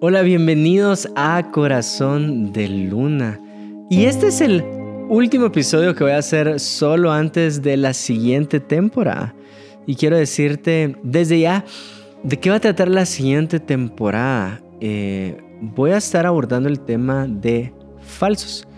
Hola, 0.00 0.22
bienvenidos 0.22 1.08
a 1.16 1.50
Corazón 1.50 2.52
de 2.52 2.68
Luna. 2.68 3.40
Y 3.90 4.04
este 4.04 4.28
es 4.28 4.40
el 4.40 4.62
último 5.08 5.46
episodio 5.46 5.92
que 5.96 6.04
voy 6.04 6.12
a 6.12 6.18
hacer 6.18 6.60
solo 6.60 7.10
antes 7.10 7.62
de 7.62 7.76
la 7.76 7.92
siguiente 7.92 8.60
temporada. 8.60 9.34
Y 9.88 9.96
quiero 9.96 10.16
decirte 10.16 10.94
desde 11.02 11.40
ya 11.40 11.64
de 12.22 12.38
qué 12.38 12.48
va 12.48 12.56
a 12.56 12.60
tratar 12.60 12.86
la 12.86 13.06
siguiente 13.06 13.58
temporada. 13.58 14.62
Eh, 14.80 15.36
voy 15.60 15.90
a 15.90 15.96
estar 15.96 16.26
abordando 16.26 16.68
el 16.68 16.78
tema 16.78 17.26
de 17.26 17.72
falsos. 18.00 18.68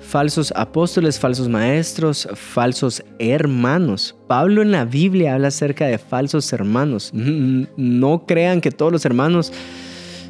Falsos 0.00 0.52
apóstoles, 0.54 1.18
falsos 1.18 1.48
maestros, 1.48 2.28
falsos 2.34 3.02
hermanos. 3.18 4.14
Pablo 4.26 4.60
en 4.60 4.70
la 4.70 4.84
Biblia 4.84 5.32
habla 5.32 5.48
acerca 5.48 5.86
de 5.86 5.96
falsos 5.96 6.52
hermanos. 6.52 7.10
No 7.78 8.26
crean 8.26 8.60
que 8.60 8.70
todos 8.70 8.92
los 8.92 9.06
hermanos 9.06 9.50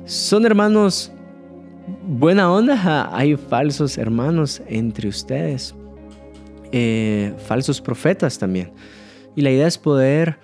son 0.05 0.47
hermanos 0.47 1.13
buena 2.07 2.51
onda. 2.51 3.09
Hay 3.13 3.37
falsos 3.37 3.99
hermanos 3.99 4.63
entre 4.67 5.09
ustedes. 5.09 5.75
Eh, 6.73 7.35
falsos 7.47 7.81
profetas 7.81 8.39
también. 8.39 8.73
Y 9.37 9.43
la 9.43 9.51
idea 9.51 9.67
es 9.67 9.79
poder 9.79 10.39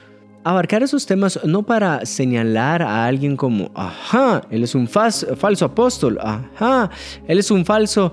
abarcar 0.45 0.83
esos 0.83 1.07
temas 1.07 1.41
no 1.45 1.63
para 1.63 2.05
señalar 2.07 2.83
a 2.83 3.07
alguien 3.07 3.37
como, 3.37 3.71
ajá, 3.75 4.43
él 4.51 4.63
es 4.63 4.75
un 4.75 4.89
falso 4.89 5.65
apóstol, 5.65 6.19
ajá, 6.23 6.91
él 7.27 7.39
es 7.39 7.51
un 7.51 7.65
falso 7.65 8.13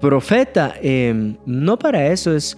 profeta. 0.00 0.74
Em, 0.80 1.36
no 1.44 1.78
para 1.78 2.06
eso, 2.06 2.34
es 2.34 2.56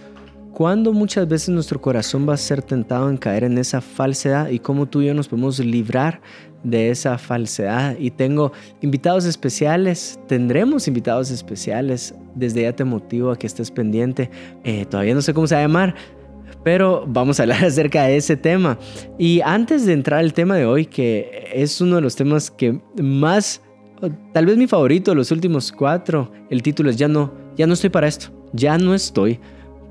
cuando 0.59 0.91
muchas 0.91 1.25
veces 1.25 1.47
nuestro 1.47 1.79
corazón 1.79 2.27
va 2.27 2.33
a 2.33 2.37
ser 2.37 2.61
tentado 2.61 3.09
en 3.09 3.15
caer 3.15 3.45
en 3.45 3.57
esa 3.57 3.79
falsedad 3.79 4.49
y 4.49 4.59
cómo 4.59 4.87
tú 4.87 5.01
y 5.01 5.05
yo 5.05 5.13
nos 5.13 5.29
podemos 5.29 5.57
librar 5.59 6.19
de 6.65 6.89
esa 6.89 7.17
falsedad. 7.17 7.95
Y 7.97 8.11
tengo 8.11 8.51
invitados 8.81 9.23
especiales, 9.23 10.19
tendremos 10.27 10.89
invitados 10.89 11.31
especiales. 11.31 12.13
Desde 12.35 12.63
ya 12.63 12.75
te 12.75 12.83
motivo 12.83 13.31
a 13.31 13.37
que 13.37 13.47
estés 13.47 13.71
pendiente. 13.71 14.31
Eh, 14.65 14.83
todavía 14.83 15.15
no 15.15 15.21
sé 15.21 15.33
cómo 15.33 15.47
se 15.47 15.55
va 15.55 15.61
a 15.61 15.63
llamar, 15.63 15.95
pero 16.61 17.05
vamos 17.07 17.39
a 17.39 17.43
hablar 17.43 17.63
acerca 17.63 18.03
de 18.03 18.17
ese 18.17 18.35
tema. 18.35 18.77
Y 19.17 19.39
antes 19.45 19.85
de 19.85 19.93
entrar 19.93 20.19
al 20.19 20.33
tema 20.33 20.57
de 20.57 20.65
hoy, 20.65 20.87
que 20.87 21.47
es 21.53 21.79
uno 21.79 21.95
de 21.95 22.01
los 22.01 22.17
temas 22.17 22.51
que 22.51 22.81
más, 23.01 23.61
tal 24.33 24.45
vez 24.45 24.57
mi 24.57 24.67
favorito, 24.67 25.15
los 25.15 25.31
últimos 25.31 25.71
cuatro, 25.71 26.33
el 26.49 26.61
título 26.61 26.89
es 26.89 26.97
Ya 26.97 27.07
no, 27.07 27.33
ya 27.55 27.65
no 27.65 27.75
estoy 27.75 27.91
para 27.91 28.09
esto, 28.09 28.27
ya 28.51 28.77
no 28.77 28.93
estoy 28.93 29.39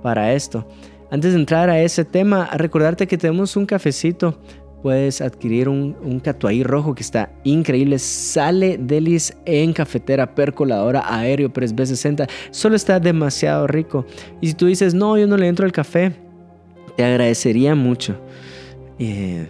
para 0.02 0.32
esto. 0.32 0.66
Antes 1.10 1.32
de 1.32 1.38
entrar 1.38 1.70
a 1.70 1.80
ese 1.80 2.04
tema, 2.04 2.50
recordarte 2.54 3.06
que 3.06 3.16
tenemos 3.16 3.56
un 3.56 3.66
cafecito 3.66 4.38
puedes 4.82 5.20
adquirir 5.20 5.68
un, 5.68 5.96
un 6.02 6.64
rojo 6.64 6.94
que 6.94 7.02
está 7.02 7.30
increíble. 7.44 7.98
Sale 7.98 8.78
delis 8.78 9.34
en 9.44 9.72
cafetera, 9.72 10.34
percoladora, 10.34 11.02
aéreo, 11.06 11.52
Press 11.52 11.74
B60. 11.74 12.28
Solo 12.50 12.76
está 12.76 13.00
demasiado 13.00 13.66
rico. 13.66 14.06
Y 14.41 14.48
si 14.48 14.54
tú 14.54 14.66
dices, 14.66 14.94
no, 14.94 15.19
yo 15.19 15.26
no 15.26 15.36
le 15.36 15.48
entro 15.48 15.66
al 15.66 15.72
café, 15.72 16.12
te 16.96 17.04
agradecería 17.04 17.74
mucho. 17.74 18.16
Eh, 18.98 19.48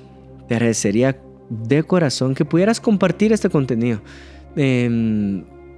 te 0.49 0.55
agradecería 0.55 1.19
de 1.49 1.83
corazón 1.83 2.35
que 2.35 2.45
pudieras 2.45 2.81
compartir 2.81 3.33
este 3.33 3.49
contenido. 3.49 4.01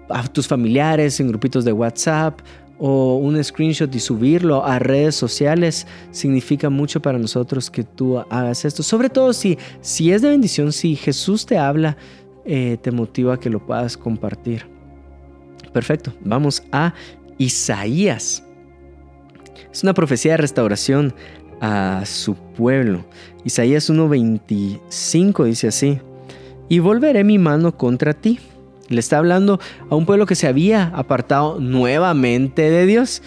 a 0.08 0.26
tus 0.28 0.48
familiares, 0.48 1.20
en 1.20 1.28
grupitos 1.28 1.64
de 1.64 1.72
WhatsApp 1.72 2.40
o 2.80 3.16
un 3.16 3.42
screenshot 3.44 3.94
y 3.94 4.00
subirlo 4.00 4.64
a 4.64 4.78
redes 4.78 5.14
sociales 5.14 5.86
significa 6.10 6.70
mucho 6.70 7.00
para 7.00 7.18
nosotros 7.18 7.70
que 7.70 7.84
tú 7.84 8.18
hagas 8.18 8.64
esto. 8.64 8.82
Sobre 8.82 9.10
todo 9.10 9.34
si, 9.34 9.58
si 9.82 10.12
es 10.12 10.22
de 10.22 10.30
bendición, 10.30 10.72
si 10.72 10.96
Jesús 10.96 11.44
te 11.44 11.58
habla, 11.58 11.98
eh, 12.46 12.78
te 12.80 12.90
motiva 12.90 13.34
a 13.34 13.38
que 13.38 13.50
lo 13.50 13.64
puedas 13.64 13.98
compartir. 13.98 14.66
Perfecto, 15.74 16.12
vamos 16.24 16.62
a 16.72 16.94
Isaías. 17.36 18.42
Es 19.70 19.82
una 19.82 19.92
profecía 19.92 20.32
de 20.32 20.38
restauración 20.38 21.14
a 21.60 22.02
su 22.06 22.34
pueblo. 22.34 23.04
Isaías 23.44 23.90
1.25 23.90 25.44
dice 25.44 25.68
así, 25.68 26.00
y 26.70 26.78
volveré 26.78 27.24
mi 27.24 27.38
mano 27.38 27.76
contra 27.76 28.14
ti 28.14 28.40
le 28.90 29.00
está 29.00 29.18
hablando 29.18 29.60
a 29.88 29.94
un 29.94 30.04
pueblo 30.04 30.26
que 30.26 30.34
se 30.34 30.46
había 30.46 30.88
apartado 30.94 31.58
nuevamente 31.60 32.70
de 32.70 32.86
Dios. 32.86 33.22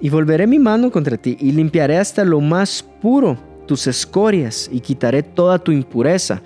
Y 0.00 0.10
volveré 0.10 0.46
mi 0.46 0.60
mano 0.60 0.92
contra 0.92 1.16
ti 1.16 1.36
y 1.40 1.52
limpiaré 1.52 1.98
hasta 1.98 2.24
lo 2.24 2.40
más 2.40 2.84
puro 3.02 3.36
tus 3.68 3.86
escorias 3.86 4.68
y 4.72 4.80
quitaré 4.80 5.22
toda 5.22 5.58
tu 5.58 5.70
impureza. 5.70 6.42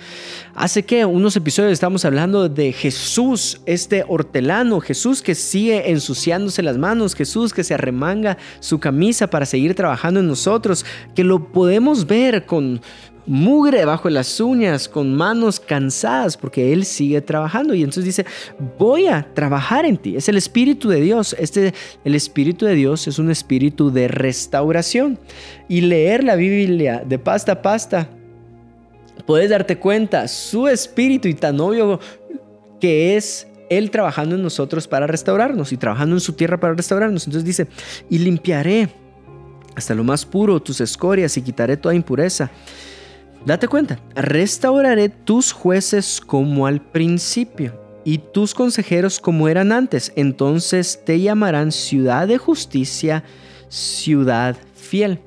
Hace 0.55 0.83
que 0.83 1.07
unos 1.07 1.37
episodios 1.37 1.73
estamos 1.73 2.05
hablando 2.05 2.49
de 2.51 2.73
Jesús, 2.73 3.63
este 3.65 4.05
hortelano, 4.07 4.81
Jesús 4.81 5.23
que 5.23 5.35
sigue 5.35 5.91
ensuciándose 5.91 6.63
las 6.63 6.77
manos, 6.77 7.15
Jesús 7.15 7.55
que 7.55 7.65
se 7.65 7.75
arremanga 7.75 8.37
su 8.61 8.81
camisa 8.81 9.29
para 9.29 9.47
seguir 9.47 9.75
trabajando 9.75 10.21
en 10.21 10.27
nosotros, 10.27 10.85
que 11.15 11.25
lo 11.25 11.53
podemos 11.53 12.07
ver 12.07 12.45
con 12.45 12.83
mugre 13.27 13.79
debajo 13.79 14.09
de 14.09 14.15
las 14.15 14.41
uñas, 14.41 14.89
con 14.89 15.15
manos 15.15 15.61
cansadas, 15.61 16.37
porque 16.37 16.73
Él 16.73 16.85
sigue 16.85 17.21
trabajando. 17.21 17.75
Y 17.75 17.81
entonces 17.81 18.05
dice, 18.05 18.27
voy 18.79 19.07
a 19.07 19.27
trabajar 19.35 19.85
en 19.85 19.97
ti. 19.97 20.17
Es 20.17 20.29
el 20.29 20.37
Espíritu 20.37 20.89
de 20.89 21.01
Dios. 21.01 21.37
Este, 21.39 21.75
el 22.05 22.15
Espíritu 22.15 22.67
de 22.67 22.75
Dios 22.75 23.07
es 23.07 23.19
un 23.19 23.31
espíritu 23.31 23.91
de 23.91 24.09
restauración. 24.09 25.19
Y 25.69 25.83
leer 25.83 26.25
la 26.25 26.37
Biblia 26.37 27.03
de 27.07 27.19
pasta 27.19 27.53
a 27.53 27.63
pasta, 27.63 28.09
puedes 29.27 29.51
darte 29.51 29.79
cuenta, 29.79 30.29
su 30.29 30.69
espíritu 30.69 31.29
y 31.29 31.35
tan 31.35 31.61
obvio 31.61 32.01
que 32.81 33.17
es 33.17 33.47
él 33.71 33.91
trabajando 33.91 34.35
en 34.35 34.43
nosotros 34.43 34.87
para 34.87 35.07
restaurarnos 35.07 35.73
y 35.73 35.77
trabajando 35.77 36.17
en 36.17 36.21
su 36.21 36.35
tierra 36.35 36.59
para 36.61 36.75
restaurarnos. 36.75 37.27
Entonces 37.27 37.45
dice, 37.45 37.69
y 38.11 38.19
limpiaré 38.19 38.89
hasta 39.75 39.95
lo 39.95 40.05
más 40.05 40.27
puro 40.27 40.61
tus 40.61 40.81
escorias 40.81 41.37
y 41.37 41.43
quitaré 41.43 41.77
toda 41.77 41.95
impureza 41.95 42.51
Date 43.45 43.67
cuenta, 43.67 43.99
restauraré 44.15 45.09
tus 45.09 45.51
jueces 45.51 46.21
como 46.25 46.67
al 46.69 46.81
principio 46.81 47.77
y 48.05 48.19
tus 48.19 48.55
consejeros 48.55 49.19
como 49.19 49.49
eran 49.49 49.73
antes. 49.73 50.13
Entonces 50.15 51.01
te 51.05 51.21
llamarán 51.21 51.73
ciudad 51.73 52.29
de 52.29 52.39
justicia, 52.39 53.25
ciudad 53.69 54.57
fiel. 54.77 55.19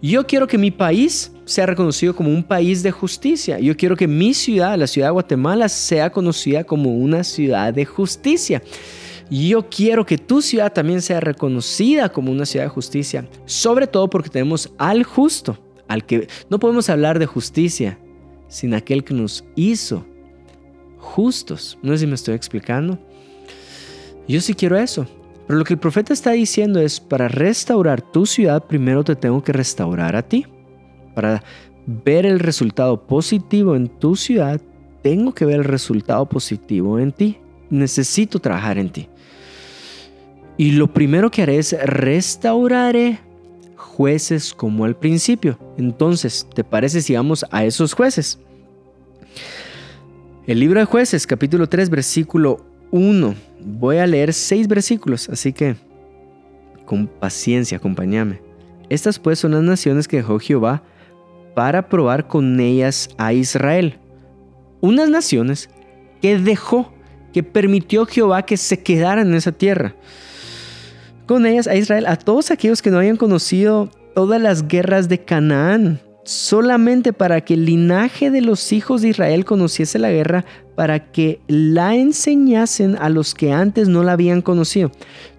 Yo 0.00 0.26
quiero 0.26 0.46
que 0.46 0.56
mi 0.56 0.70
país 0.70 1.30
sea 1.44 1.66
reconocido 1.66 2.16
como 2.16 2.30
un 2.30 2.42
país 2.42 2.82
de 2.82 2.90
justicia. 2.90 3.58
Yo 3.58 3.76
quiero 3.76 3.96
que 3.96 4.08
mi 4.08 4.32
ciudad, 4.32 4.78
la 4.78 4.86
ciudad 4.86 5.08
de 5.08 5.12
Guatemala, 5.12 5.68
sea 5.68 6.08
conocida 6.08 6.64
como 6.64 6.96
una 6.96 7.22
ciudad 7.22 7.74
de 7.74 7.84
justicia. 7.84 8.62
Yo 9.28 9.68
quiero 9.68 10.06
que 10.06 10.16
tu 10.16 10.40
ciudad 10.40 10.72
también 10.72 11.02
sea 11.02 11.20
reconocida 11.20 12.08
como 12.08 12.32
una 12.32 12.46
ciudad 12.46 12.64
de 12.64 12.70
justicia, 12.70 13.28
sobre 13.44 13.86
todo 13.86 14.08
porque 14.08 14.30
tenemos 14.30 14.70
al 14.78 15.04
justo 15.04 15.58
al 15.88 16.04
que 16.04 16.28
no 16.50 16.58
podemos 16.58 16.88
hablar 16.90 17.18
de 17.18 17.26
justicia 17.26 17.98
sin 18.48 18.74
aquel 18.74 19.04
que 19.04 19.14
nos 19.14 19.44
hizo 19.56 20.04
justos. 20.98 21.78
No 21.82 21.92
sé 21.92 21.98
si 21.98 22.06
me 22.06 22.14
estoy 22.14 22.34
explicando. 22.34 22.98
Yo 24.28 24.40
sí 24.40 24.54
quiero 24.54 24.76
eso. 24.78 25.06
Pero 25.46 25.58
lo 25.58 25.64
que 25.64 25.72
el 25.72 25.80
profeta 25.80 26.12
está 26.12 26.32
diciendo 26.32 26.78
es, 26.78 27.00
para 27.00 27.26
restaurar 27.26 28.02
tu 28.02 28.26
ciudad, 28.26 28.64
primero 28.64 29.02
te 29.02 29.16
tengo 29.16 29.42
que 29.42 29.52
restaurar 29.52 30.14
a 30.14 30.22
ti. 30.22 30.46
Para 31.14 31.42
ver 31.86 32.26
el 32.26 32.38
resultado 32.38 33.06
positivo 33.06 33.74
en 33.74 33.88
tu 33.88 34.14
ciudad, 34.14 34.60
tengo 35.02 35.32
que 35.32 35.46
ver 35.46 35.56
el 35.56 35.64
resultado 35.64 36.26
positivo 36.28 36.98
en 36.98 37.12
ti. 37.12 37.38
Necesito 37.70 38.38
trabajar 38.38 38.76
en 38.76 38.90
ti. 38.90 39.08
Y 40.58 40.72
lo 40.72 40.92
primero 40.92 41.30
que 41.30 41.42
haré 41.42 41.58
es 41.58 41.74
restauraré 41.82 43.20
jueces 43.98 44.54
como 44.54 44.84
al 44.84 44.94
principio. 44.94 45.58
Entonces, 45.76 46.46
¿te 46.54 46.62
parece 46.62 47.02
si 47.02 47.16
vamos 47.16 47.44
a 47.50 47.64
esos 47.64 47.94
jueces? 47.94 48.38
El 50.46 50.60
libro 50.60 50.78
de 50.78 50.86
jueces, 50.86 51.26
capítulo 51.26 51.68
3, 51.68 51.90
versículo 51.90 52.64
1. 52.92 53.34
Voy 53.60 53.96
a 53.96 54.06
leer 54.06 54.32
seis 54.32 54.68
versículos, 54.68 55.28
así 55.28 55.52
que 55.52 55.74
con 56.86 57.08
paciencia, 57.08 57.78
acompáñame. 57.78 58.40
Estas 58.88 59.18
pues 59.18 59.40
son 59.40 59.50
las 59.50 59.64
naciones 59.64 60.06
que 60.06 60.18
dejó 60.18 60.38
Jehová 60.38 60.84
para 61.56 61.88
probar 61.88 62.28
con 62.28 62.60
ellas 62.60 63.08
a 63.18 63.32
Israel. 63.32 63.98
Unas 64.80 65.10
naciones 65.10 65.70
que 66.22 66.38
dejó, 66.38 66.92
que 67.32 67.42
permitió 67.42 68.06
Jehová 68.06 68.42
que 68.42 68.56
se 68.58 68.80
quedaran 68.80 69.26
en 69.26 69.34
esa 69.34 69.50
tierra 69.50 69.96
con 71.28 71.46
ellas 71.46 71.68
a 71.68 71.76
Israel, 71.76 72.06
a 72.06 72.16
todos 72.16 72.50
aquellos 72.50 72.82
que 72.82 72.90
no 72.90 72.98
hayan 72.98 73.18
conocido 73.18 73.90
todas 74.14 74.40
las 74.40 74.66
guerras 74.66 75.08
de 75.08 75.24
Canaán, 75.24 76.00
solamente 76.24 77.12
para 77.12 77.42
que 77.42 77.54
el 77.54 77.66
linaje 77.66 78.30
de 78.30 78.40
los 78.40 78.72
hijos 78.72 79.02
de 79.02 79.08
Israel 79.08 79.44
conociese 79.44 79.98
la 79.98 80.10
guerra, 80.10 80.46
para 80.74 81.12
que 81.12 81.40
la 81.46 81.94
enseñasen 81.94 82.96
a 82.98 83.10
los 83.10 83.34
que 83.34 83.52
antes 83.52 83.88
no 83.88 84.02
la 84.02 84.12
habían 84.12 84.40
conocido. 84.40 84.90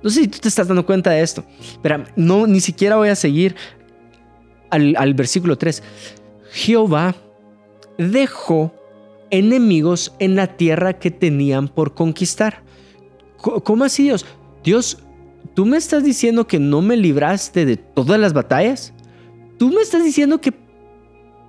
No 0.04 0.12
sé 0.12 0.22
si 0.22 0.28
tú 0.28 0.38
te 0.38 0.48
estás 0.48 0.68
dando 0.68 0.86
cuenta 0.86 1.10
de 1.10 1.22
esto, 1.22 1.44
pero 1.82 2.04
no, 2.16 2.46
ni 2.46 2.60
siquiera 2.60 2.96
voy 2.96 3.10
a 3.10 3.16
seguir 3.16 3.56
al, 4.70 4.96
al 4.96 5.16
versículo 5.16 5.58
3. 5.58 5.82
Jehová 6.52 7.16
dejó 7.98 8.72
enemigos 9.32 10.14
en 10.20 10.36
la 10.36 10.56
tierra 10.56 10.94
que 10.94 11.10
tenían 11.10 11.68
por 11.68 11.96
conquistar. 11.96 12.62
¿Cómo 13.38 13.86
así 13.86 14.04
Dios? 14.04 14.26
Dios, 14.64 15.00
¿tú 15.54 15.66
me 15.66 15.78
estás 15.78 16.04
diciendo 16.04 16.48
que 16.48 16.60
no 16.60 16.82
me 16.82 16.98
libraste 16.98 17.66
de 17.66 17.78
todas 17.78 18.20
las 18.20 18.34
batallas? 18.34 18.94
¿Tú 19.58 19.70
me 19.70 19.82
estás 19.82 20.04
diciendo 20.04 20.40
que 20.40 20.54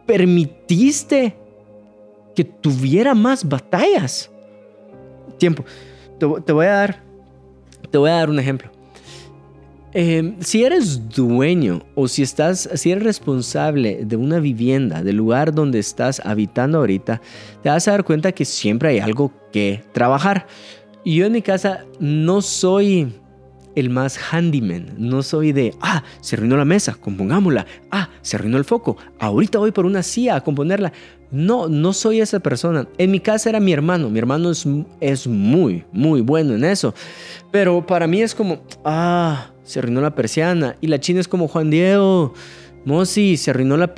permitiste 0.06 1.36
que 2.34 2.44
tuviera 2.44 3.14
más 3.14 3.48
batallas? 3.48 4.30
Tiempo. 5.38 5.64
Te, 6.18 6.52
voy 6.52 6.66
a 6.66 6.72
dar, 6.72 7.02
te 7.90 7.96
voy 7.96 8.10
a 8.10 8.14
dar 8.14 8.28
un 8.28 8.38
ejemplo. 8.38 8.70
Em, 9.92 10.36
si 10.40 10.62
eres 10.62 11.08
dueño 11.08 11.82
o 11.94 12.06
si 12.06 12.22
estás, 12.22 12.68
si 12.74 12.92
eres 12.92 13.02
responsable 13.02 14.04
de 14.04 14.16
una 14.16 14.38
vivienda, 14.38 15.02
del 15.02 15.16
lugar 15.16 15.52
donde 15.52 15.78
estás 15.78 16.20
habitando 16.24 16.78
ahorita, 16.78 17.20
te 17.62 17.68
vas 17.70 17.88
a 17.88 17.92
dar 17.92 18.04
cuenta 18.04 18.32
que 18.32 18.44
siempre 18.44 18.90
hay 18.90 18.98
algo 18.98 19.32
que 19.52 19.82
trabajar. 19.92 20.46
Y 21.02 21.16
yo 21.16 21.26
en 21.26 21.32
mi 21.32 21.42
casa 21.42 21.86
no 21.98 22.42
soy 22.42 23.14
el 23.74 23.90
más 23.90 24.18
handyman, 24.18 24.94
no 24.98 25.22
soy 25.22 25.52
de, 25.52 25.74
ah, 25.80 26.02
se 26.20 26.36
arruinó 26.36 26.56
la 26.56 26.64
mesa, 26.64 26.96
compongámosla, 27.00 27.66
ah, 27.90 28.10
se 28.22 28.36
arruinó 28.36 28.58
el 28.58 28.64
foco, 28.64 28.96
ahorita 29.18 29.58
voy 29.58 29.72
por 29.72 29.86
una 29.86 30.02
silla 30.02 30.36
a 30.36 30.44
componerla. 30.44 30.92
No, 31.30 31.68
no 31.68 31.92
soy 31.92 32.20
esa 32.20 32.40
persona. 32.40 32.88
En 32.98 33.12
mi 33.12 33.20
casa 33.20 33.50
era 33.50 33.60
mi 33.60 33.72
hermano, 33.72 34.10
mi 34.10 34.18
hermano 34.18 34.50
es, 34.50 34.66
es 35.00 35.28
muy, 35.28 35.84
muy 35.92 36.22
bueno 36.22 36.54
en 36.54 36.64
eso. 36.64 36.92
Pero 37.52 37.86
para 37.86 38.08
mí 38.08 38.20
es 38.20 38.34
como, 38.34 38.62
ah, 38.84 39.50
se 39.62 39.78
arruinó 39.78 40.00
la 40.00 40.12
persiana. 40.12 40.74
Y 40.80 40.88
la 40.88 40.98
china 40.98 41.20
es 41.20 41.28
como 41.28 41.46
Juan 41.46 41.70
Diego, 41.70 42.34
Mosi, 42.84 43.36
se 43.36 43.52
arruinó 43.52 43.76
la... 43.76 43.94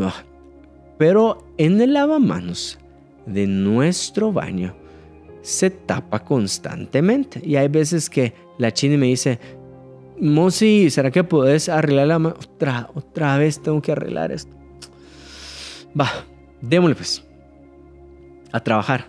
Ah. 0.00 0.14
Pero 0.98 1.44
en 1.58 1.80
el 1.80 1.94
lavamanos 1.94 2.78
de 3.26 3.48
nuestro 3.48 4.32
baño 4.32 4.76
se 5.44 5.68
tapa 5.68 6.24
constantemente. 6.24 7.40
Y 7.44 7.56
hay 7.56 7.68
veces 7.68 8.08
que 8.08 8.32
la 8.58 8.72
china 8.72 8.96
me 8.96 9.06
dice, 9.06 9.38
Mosi, 10.18 10.88
¿será 10.90 11.10
que 11.10 11.22
puedes 11.22 11.68
arreglar 11.68 12.06
la 12.06 12.16
Otra, 12.16 12.88
otra 12.94 13.36
vez 13.36 13.62
tengo 13.62 13.80
que 13.82 13.92
arreglar 13.92 14.32
esto. 14.32 14.56
Va, 15.98 16.10
démosle 16.62 16.96
pues. 16.96 17.22
A 18.52 18.60
trabajar. 18.60 19.06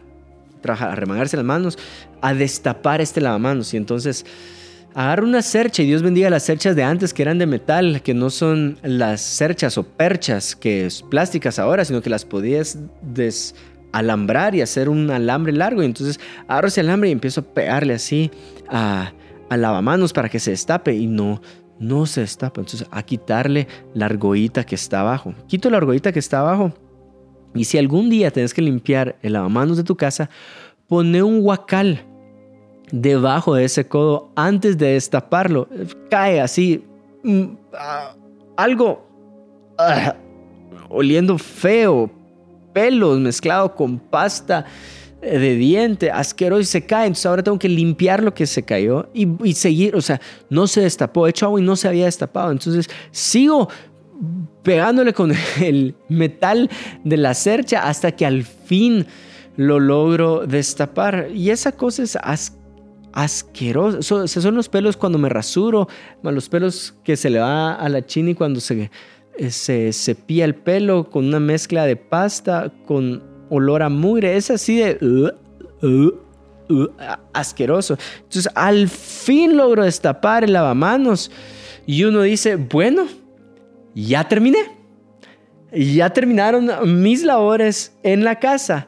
A 0.57 0.61
trabajar, 0.61 0.89
a 0.91 0.95
remangarse 0.95 1.37
las 1.37 1.45
manos, 1.45 1.77
a 2.21 2.33
destapar 2.33 2.99
este 2.99 3.21
lavamanos. 3.21 3.73
Y 3.73 3.77
entonces 3.77 4.25
agarra 4.93 5.23
una 5.23 5.41
cercha 5.41 5.83
y 5.83 5.85
Dios 5.85 6.01
bendiga 6.01 6.29
las 6.29 6.43
cerchas 6.43 6.75
de 6.75 6.83
antes 6.83 7.13
que 7.13 7.21
eran 7.21 7.37
de 7.37 7.45
metal, 7.45 8.01
que 8.01 8.13
no 8.13 8.29
son 8.29 8.77
las 8.83 9.21
cerchas 9.21 9.77
o 9.77 9.83
perchas 9.83 10.53
que 10.53 10.85
es 10.85 11.01
plásticas 11.01 11.59
ahora, 11.59 11.85
sino 11.85 12.01
que 12.01 12.09
las 12.09 12.25
podías 12.25 12.77
desalambrar 13.95 14.55
y 14.55 14.61
hacer 14.61 14.89
un 14.89 15.09
alambre 15.11 15.53
largo. 15.53 15.81
Y 15.81 15.85
entonces 15.85 16.19
agarro 16.47 16.67
ese 16.67 16.81
alambre 16.81 17.09
y 17.09 17.11
empiezo 17.11 17.41
a 17.41 17.43
pegarle 17.43 17.93
así 17.93 18.31
a, 18.69 19.11
a 19.49 19.57
lavamanos 19.57 20.13
para 20.13 20.29
que 20.29 20.39
se 20.39 20.51
destape 20.51 20.93
y 20.93 21.07
no, 21.07 21.41
no 21.79 22.05
se 22.05 22.21
destapa. 22.21 22.61
Entonces 22.61 22.87
a 22.91 23.03
quitarle 23.03 23.67
la 23.93 24.05
argollita 24.05 24.63
que 24.63 24.75
está 24.75 25.01
abajo. 25.01 25.33
Quito 25.47 25.69
la 25.69 25.77
argollita 25.77 26.11
que 26.11 26.19
está 26.19 26.39
abajo. 26.39 26.73
Y 27.53 27.65
si 27.65 27.77
algún 27.77 28.09
día 28.09 28.31
tienes 28.31 28.53
que 28.53 28.61
limpiar 28.61 29.15
el 29.21 29.33
lavamanos 29.33 29.77
de 29.77 29.83
tu 29.83 29.95
casa, 29.95 30.29
pone 30.87 31.23
un 31.23 31.41
guacal 31.41 32.05
debajo 32.91 33.55
de 33.55 33.65
ese 33.65 33.87
codo 33.87 34.31
antes 34.35 34.77
de 34.77 34.93
destaparlo. 34.93 35.67
Cae 36.09 36.41
así, 36.41 36.83
mm, 37.23 37.45
ah, 37.73 38.13
algo 38.57 39.07
ah, 39.77 40.15
oliendo 40.89 41.37
feo, 41.37 42.11
pelos 42.75 43.17
mezclado 43.21 43.73
con 43.73 43.97
pasta 43.97 44.65
eh, 45.21 45.39
de 45.39 45.55
diente, 45.55 46.11
asqueroso 46.11 46.61
y 46.61 46.65
se 46.65 46.85
cae. 46.85 47.07
Entonces 47.07 47.25
ahora 47.25 47.41
tengo 47.41 47.57
que 47.57 47.69
limpiar 47.69 48.21
lo 48.21 48.33
que 48.33 48.45
se 48.45 48.63
cayó 48.63 49.09
y, 49.13 49.53
seguir. 49.53 49.95
O 49.95 50.01
sea, 50.01 50.19
no 50.49 50.67
se 50.67 50.81
destapó, 50.81 51.25
he 51.25 51.29
hecho 51.29 51.45
agua 51.45 51.61
y 51.61 51.63
no 51.63 51.77
se 51.77 51.87
había 51.87 52.03
destapado. 52.03 52.51
Entonces 52.51 52.89
sigo 53.11 53.69
pegándole 54.61 55.13
con 55.13 55.31
el 55.61 55.95
metal 56.09 56.69
de 57.05 57.17
la 57.17 57.33
cercha 57.33 57.87
hasta 57.87 58.11
que 58.11 58.25
al 58.25 58.43
fin 58.43 59.07
lo 59.55 59.79
logro 59.79 60.45
destapar. 60.45 61.29
Y 61.33 61.51
esa 61.51 61.71
cosa 61.71 62.03
es 62.03 62.17
asquerosa 62.17 62.65
asqueroso. 63.15 64.27
son 64.27 64.55
los 64.55 64.67
pelos 64.67 64.97
cuando 64.97 65.17
me 65.17 65.29
rasuro, 65.29 65.87
los 66.21 66.49
pelos 66.49 66.93
que 67.01 67.15
se 67.15 67.29
le 67.29 67.39
va 67.39 67.73
a 67.73 67.87
la 67.87 68.05
chini 68.05 68.35
cuando 68.35 68.59
se, 68.59 68.91
se 69.49 69.91
cepilla 69.93 70.45
el 70.45 70.55
pelo 70.55 71.09
con 71.09 71.25
una 71.25 71.39
mezcla 71.39 71.85
de 71.85 71.95
pasta, 71.95 72.71
con 72.85 73.23
olor 73.49 73.83
a 73.83 73.89
mugre. 73.89 74.35
Es 74.37 74.49
así 74.51 74.77
de... 74.77 74.97
Uh, 75.01 75.85
uh, 75.85 76.73
uh, 76.73 76.89
asqueroso. 77.33 77.97
Entonces 78.23 78.51
al 78.55 78.87
fin 78.87 79.57
logro 79.57 79.83
destapar 79.83 80.43
el 80.43 80.53
lavamanos 80.53 81.31
y 81.85 82.03
uno 82.03 82.21
dice, 82.21 82.55
bueno, 82.55 83.07
ya 83.93 84.27
terminé. 84.27 84.59
Ya 85.71 86.11
terminaron 86.11 86.69
mis 87.01 87.23
labores 87.23 87.97
en 88.03 88.23
la 88.23 88.39
casa. 88.39 88.87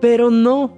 Pero 0.00 0.30
no, 0.30 0.77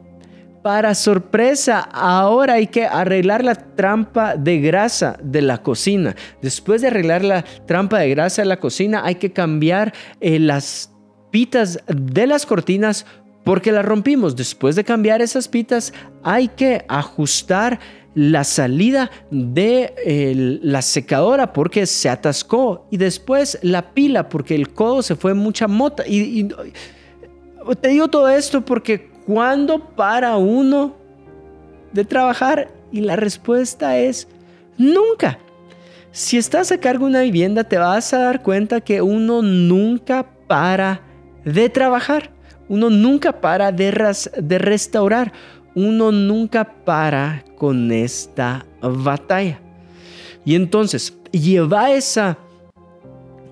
para 0.62 0.94
sorpresa, 0.94 1.80
ahora 1.80 2.54
hay 2.54 2.66
que 2.66 2.84
arreglar 2.84 3.44
la 3.44 3.54
trampa 3.54 4.36
de 4.36 4.60
grasa 4.60 5.18
de 5.22 5.42
la 5.42 5.62
cocina. 5.62 6.14
Después 6.42 6.82
de 6.82 6.88
arreglar 6.88 7.24
la 7.24 7.44
trampa 7.66 7.98
de 7.98 8.10
grasa 8.10 8.42
de 8.42 8.48
la 8.48 8.58
cocina, 8.58 9.02
hay 9.04 9.14
que 9.14 9.32
cambiar 9.32 9.94
eh, 10.20 10.38
las 10.38 10.92
pitas 11.30 11.80
de 11.86 12.26
las 12.26 12.44
cortinas 12.44 13.06
porque 13.44 13.72
las 13.72 13.84
rompimos. 13.84 14.36
Después 14.36 14.76
de 14.76 14.84
cambiar 14.84 15.22
esas 15.22 15.48
pitas, 15.48 15.94
hay 16.22 16.48
que 16.48 16.84
ajustar 16.88 17.80
la 18.14 18.44
salida 18.44 19.10
de 19.30 20.58
la 20.62 20.82
secadora 20.82 21.52
porque 21.52 21.86
se 21.86 22.08
atascó 22.08 22.86
y 22.90 22.96
después 22.96 23.58
la 23.62 23.94
pila 23.94 24.28
porque 24.28 24.56
el 24.56 24.70
codo 24.74 25.00
se 25.02 25.14
fue 25.14 25.32
mucha 25.32 25.68
mota. 25.68 26.02
y 26.06 26.48
te 27.80 27.88
digo 27.88 28.08
todo 28.08 28.28
esto 28.28 28.64
porque 28.64 29.09
¿Cuándo 29.30 29.78
para 29.78 30.36
uno 30.38 30.96
de 31.92 32.04
trabajar? 32.04 32.68
Y 32.90 33.00
la 33.02 33.14
respuesta 33.14 33.96
es 33.96 34.26
nunca. 34.76 35.38
Si 36.10 36.36
estás 36.36 36.72
a 36.72 36.80
cargo 36.80 37.04
de 37.04 37.10
una 37.10 37.20
vivienda, 37.20 37.62
te 37.62 37.78
vas 37.78 38.12
a 38.12 38.18
dar 38.18 38.42
cuenta 38.42 38.80
que 38.80 39.00
uno 39.00 39.40
nunca 39.40 40.26
para 40.48 41.02
de 41.44 41.68
trabajar. 41.68 42.32
Uno 42.68 42.90
nunca 42.90 43.40
para 43.40 43.70
de, 43.70 44.16
de 44.36 44.58
restaurar. 44.58 45.32
Uno 45.76 46.10
nunca 46.10 46.64
para 46.84 47.44
con 47.56 47.92
esta 47.92 48.66
batalla. 48.82 49.60
Y 50.44 50.56
entonces, 50.56 51.16
lleva 51.30 51.92
esa 51.92 52.36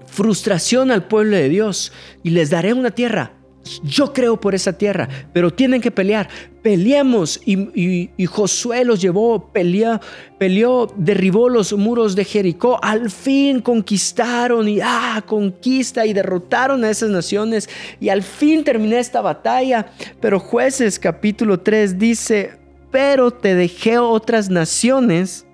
frustración 0.06 0.90
al 0.90 1.06
pueblo 1.06 1.36
de 1.36 1.48
Dios 1.48 1.92
y 2.24 2.30
les 2.30 2.50
daré 2.50 2.72
una 2.72 2.90
tierra 2.90 3.37
yo 3.82 4.12
creo 4.12 4.38
por 4.38 4.54
esa 4.54 4.72
tierra, 4.72 5.08
pero 5.32 5.52
tienen 5.52 5.80
que 5.80 5.90
pelear. 5.90 6.28
Peleemos. 6.62 7.40
Y, 7.44 8.26
Josué 8.26 8.84
los 8.84 9.00
llevó, 9.00 9.52
peleó, 9.52 10.00
peleó, 10.38 10.92
derribó 10.96 11.48
los 11.48 11.72
muros 11.72 12.14
de 12.14 12.24
Jericó. 12.24 12.78
Al 12.82 13.10
fin 13.10 13.60
conquistaron 13.60 14.68
y 14.68 14.80
ah, 14.82 15.22
conquista 15.26 16.04
y 16.06 16.12
derrotaron 16.12 16.84
a 16.84 16.90
esas 16.90 17.10
naciones. 17.10 17.68
Y 18.00 18.08
al 18.08 18.22
fin 18.22 18.64
terminé 18.64 18.98
esta 18.98 19.20
batalla. 19.20 19.86
Pero 20.20 20.40
jueces 20.40 20.98
capítulo 20.98 21.60
3 21.60 21.98
dice, 21.98 22.58
pero 22.90 23.30
te 23.30 23.54
dejé 23.54 23.98
otras 23.98 24.50
naciones 24.50 25.46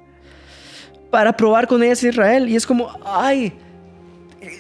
para 1.11 1.37
probar 1.37 1.67
con 1.67 1.83
ellas 1.83 2.03
Israel. 2.03 2.49
Y 2.49 2.57
es 2.57 2.67
como, 2.67 2.91
ay, 3.05 3.53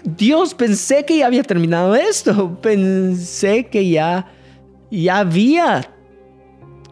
Dios, 0.02 0.54
pensé 0.54 1.04
que 1.04 1.18
ya 1.18 1.26
había 1.26 1.42
terminado 1.42 1.94
esto. 1.94 2.58
Pensé 2.60 3.66
que 3.66 3.88
ya, 3.88 4.26
ya 4.90 5.18
había 5.18 5.90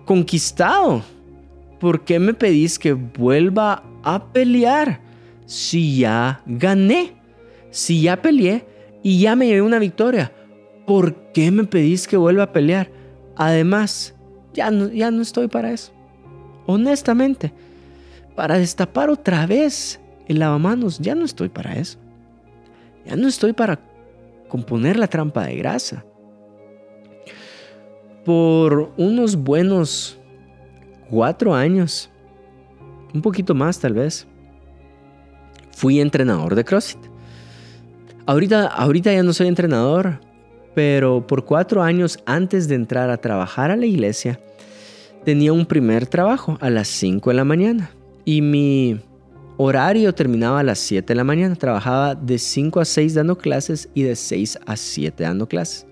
conquistado. 0.04 1.02
¿Por 1.80 2.04
qué 2.04 2.18
me 2.18 2.34
pedís 2.34 2.78
que 2.78 2.92
vuelva 2.92 3.82
a 4.02 4.32
pelear 4.32 5.00
si 5.46 5.98
ya 5.98 6.42
gané? 6.46 7.14
Si 7.70 8.02
ya 8.02 8.20
peleé 8.20 8.66
y 9.02 9.20
ya 9.20 9.34
me 9.34 9.46
llevé 9.46 9.62
una 9.62 9.78
victoria. 9.78 10.32
¿Por 10.86 11.32
qué 11.32 11.50
me 11.50 11.64
pedís 11.64 12.06
que 12.06 12.16
vuelva 12.16 12.44
a 12.44 12.52
pelear? 12.52 12.90
Además, 13.36 14.14
ya 14.52 14.70
no, 14.70 14.88
ya 14.88 15.10
no 15.10 15.22
estoy 15.22 15.48
para 15.48 15.72
eso. 15.72 15.92
Honestamente, 16.66 17.52
para 18.36 18.58
destapar 18.58 19.10
otra 19.10 19.46
vez 19.46 20.00
el 20.28 20.38
lavamanos, 20.38 20.98
ya 20.98 21.14
no 21.14 21.24
estoy 21.24 21.48
para 21.48 21.76
eso. 21.76 21.98
Ya 23.06 23.16
no 23.16 23.28
estoy 23.28 23.52
para 23.52 23.80
componer 24.48 24.98
la 24.98 25.06
trampa 25.06 25.44
de 25.46 25.56
grasa. 25.56 26.04
Por 28.24 28.92
unos 28.96 29.36
buenos 29.36 30.18
cuatro 31.10 31.54
años, 31.54 32.10
un 33.12 33.22
poquito 33.22 33.54
más 33.54 33.78
tal 33.80 33.94
vez, 33.94 34.26
fui 35.72 36.00
entrenador 36.00 36.54
de 36.54 36.64
CrossFit. 36.64 37.00
Ahorita, 38.26 38.66
ahorita 38.66 39.12
ya 39.12 39.22
no 39.22 39.32
soy 39.32 39.48
entrenador, 39.48 40.20
pero 40.74 41.26
por 41.26 41.44
cuatro 41.44 41.82
años 41.82 42.18
antes 42.24 42.68
de 42.68 42.76
entrar 42.76 43.10
a 43.10 43.16
trabajar 43.16 43.70
a 43.70 43.76
la 43.76 43.86
iglesia, 43.86 44.38
tenía 45.24 45.52
un 45.52 45.66
primer 45.66 46.06
trabajo 46.06 46.56
a 46.60 46.70
las 46.70 46.88
5 46.88 47.30
de 47.30 47.34
la 47.34 47.44
mañana 47.44 47.90
y 48.24 48.42
mi 48.42 49.00
horario 49.56 50.14
terminaba 50.14 50.60
a 50.60 50.62
las 50.62 50.78
7 50.78 51.06
de 51.06 51.14
la 51.14 51.24
mañana. 51.24 51.54
Trabajaba 51.54 52.14
de 52.14 52.38
5 52.38 52.80
a 52.80 52.84
6 52.84 53.14
dando 53.14 53.36
clases 53.36 53.88
y 53.94 54.02
de 54.02 54.16
6 54.16 54.58
a 54.66 54.76
7 54.76 55.22
dando 55.22 55.48
clases. 55.48 55.86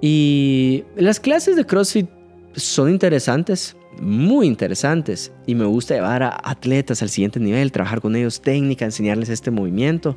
Y 0.00 0.84
las 0.96 1.20
clases 1.20 1.56
de 1.56 1.64
CrossFit 1.64 2.08
son 2.54 2.90
interesantes, 2.90 3.76
muy 4.00 4.46
interesantes. 4.46 5.32
Y 5.46 5.54
me 5.54 5.64
gusta 5.64 5.94
llevar 5.94 6.22
a 6.22 6.38
atletas 6.42 7.02
al 7.02 7.08
siguiente 7.08 7.40
nivel, 7.40 7.72
trabajar 7.72 8.00
con 8.00 8.14
ellos 8.16 8.40
técnica, 8.40 8.84
enseñarles 8.84 9.28
este 9.28 9.50
movimiento. 9.50 10.16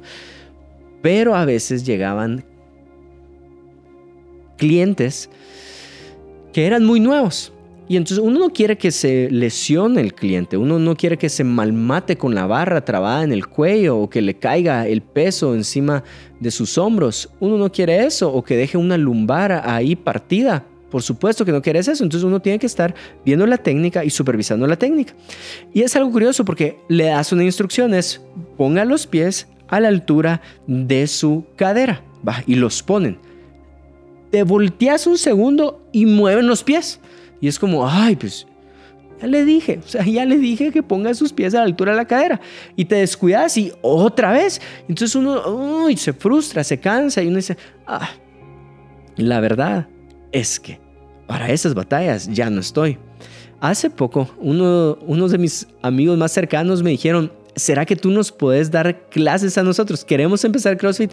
Pero 1.01 1.35
a 1.35 1.45
veces 1.45 1.85
llegaban 1.85 2.43
clientes 4.57 5.29
que 6.51 6.65
eran 6.65 6.83
muy 6.85 6.99
nuevos 6.99 7.53
y 7.89 7.95
entonces 7.95 8.23
uno 8.23 8.39
no 8.39 8.49
quiere 8.49 8.77
que 8.77 8.91
se 8.91 9.29
lesione 9.31 10.01
el 10.01 10.13
cliente, 10.13 10.57
uno 10.57 10.77
no 10.77 10.95
quiere 10.95 11.17
que 11.17 11.29
se 11.29 11.43
malmate 11.43 12.17
con 12.17 12.35
la 12.35 12.45
barra 12.45 12.83
trabada 12.83 13.23
en 13.23 13.31
el 13.31 13.47
cuello 13.47 13.97
o 13.97 14.09
que 14.09 14.21
le 14.21 14.35
caiga 14.35 14.87
el 14.87 15.01
peso 15.01 15.55
encima 15.55 16.03
de 16.39 16.51
sus 16.51 16.77
hombros. 16.77 17.29
Uno 17.39 17.57
no 17.57 17.71
quiere 17.71 18.05
eso 18.05 18.31
o 18.31 18.43
que 18.43 18.57
deje 18.57 18.77
una 18.77 18.97
lumbar 18.97 19.61
ahí 19.65 19.95
partida. 19.95 20.65
Por 20.89 21.01
supuesto 21.01 21.43
que 21.43 21.51
no 21.51 21.61
quieres 21.61 21.87
eso, 21.87 22.03
entonces 22.03 22.25
uno 22.25 22.41
tiene 22.41 22.59
que 22.59 22.65
estar 22.65 22.95
viendo 23.25 23.45
la 23.45 23.57
técnica 23.57 24.05
y 24.05 24.09
supervisando 24.09 24.67
la 24.67 24.77
técnica. 24.77 25.13
Y 25.73 25.81
es 25.81 25.95
algo 25.95 26.11
curioso 26.11 26.45
porque 26.45 26.77
le 26.87 27.05
das 27.05 27.31
una 27.31 27.43
instrucción, 27.43 27.93
es 27.93 28.21
ponga 28.57 28.85
los 28.85 29.05
pies 29.05 29.47
a 29.67 29.79
la 29.79 29.89
altura 29.89 30.41
de 30.65 31.07
su 31.07 31.45
cadera 31.55 32.03
va, 32.27 32.43
y 32.45 32.55
los 32.55 32.83
ponen. 32.83 33.17
Te 34.31 34.43
volteas 34.43 35.07
un 35.07 35.17
segundo 35.17 35.81
y 35.91 36.05
mueven 36.05 36.47
los 36.47 36.63
pies. 36.63 36.99
Y 37.39 37.47
es 37.47 37.59
como, 37.59 37.87
ay, 37.87 38.15
pues 38.15 38.47
ya 39.21 39.27
le 39.27 39.45
dije, 39.45 39.79
o 39.83 39.87
sea, 39.87 40.03
ya 40.05 40.25
le 40.25 40.37
dije 40.37 40.71
que 40.71 40.83
ponga 40.83 41.13
sus 41.13 41.33
pies 41.33 41.55
a 41.55 41.59
la 41.59 41.63
altura 41.63 41.91
de 41.91 41.97
la 41.97 42.05
cadera 42.05 42.39
y 42.75 42.85
te 42.85 42.95
descuidas 42.95 43.57
y 43.57 43.71
otra 43.81 44.31
vez. 44.31 44.61
Entonces 44.87 45.15
uno 45.15 45.41
uy, 45.85 45.97
se 45.97 46.13
frustra, 46.13 46.63
se 46.63 46.79
cansa 46.79 47.23
y 47.23 47.27
uno 47.27 47.37
dice, 47.37 47.57
ah, 47.87 48.09
la 49.15 49.39
verdad 49.39 49.87
es 50.31 50.59
que 50.59 50.79
para 51.25 51.49
esas 51.49 51.73
batallas 51.73 52.27
ya 52.31 52.49
no 52.49 52.59
estoy. 52.59 52.97
Hace 53.59 53.89
poco, 53.89 54.29
uno, 54.39 54.99
unos 55.01 55.31
de 55.31 55.39
mis 55.39 55.67
amigos 55.81 56.15
más 56.17 56.31
cercanos 56.31 56.83
me 56.83 56.91
dijeron, 56.91 57.31
¿será 57.55 57.85
que 57.87 57.95
tú 57.95 58.11
nos 58.11 58.31
puedes 58.31 58.69
dar 58.69 59.09
clases 59.09 59.57
a 59.57 59.63
nosotros? 59.63 60.05
Queremos 60.05 60.45
empezar 60.45 60.77
CrossFit 60.77 61.11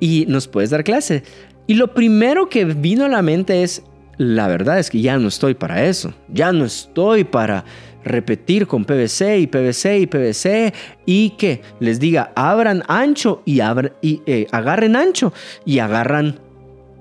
y 0.00 0.24
nos 0.26 0.48
puedes 0.48 0.70
dar 0.70 0.84
clase. 0.84 1.22
Y 1.66 1.74
lo 1.74 1.92
primero 1.92 2.48
que 2.48 2.64
vino 2.64 3.04
a 3.04 3.08
la 3.08 3.20
mente 3.20 3.62
es, 3.62 3.82
la 4.18 4.48
verdad 4.48 4.78
es 4.78 4.90
que 4.90 5.00
ya 5.00 5.18
no 5.18 5.28
estoy 5.28 5.54
para 5.54 5.84
eso. 5.84 6.12
Ya 6.28 6.52
no 6.52 6.64
estoy 6.64 7.24
para 7.24 7.64
repetir 8.04 8.66
con 8.66 8.84
PVC 8.84 9.38
y 9.38 9.46
PVC 9.46 9.98
y 10.00 10.06
PVC 10.06 10.74
y 11.06 11.30
que 11.30 11.62
les 11.80 12.00
diga 12.00 12.32
abran 12.34 12.82
ancho 12.88 13.42
y, 13.44 13.60
y 14.00 14.22
eh, 14.26 14.46
agarren 14.50 14.96
ancho 14.96 15.32
y 15.64 15.78
agarran 15.78 16.40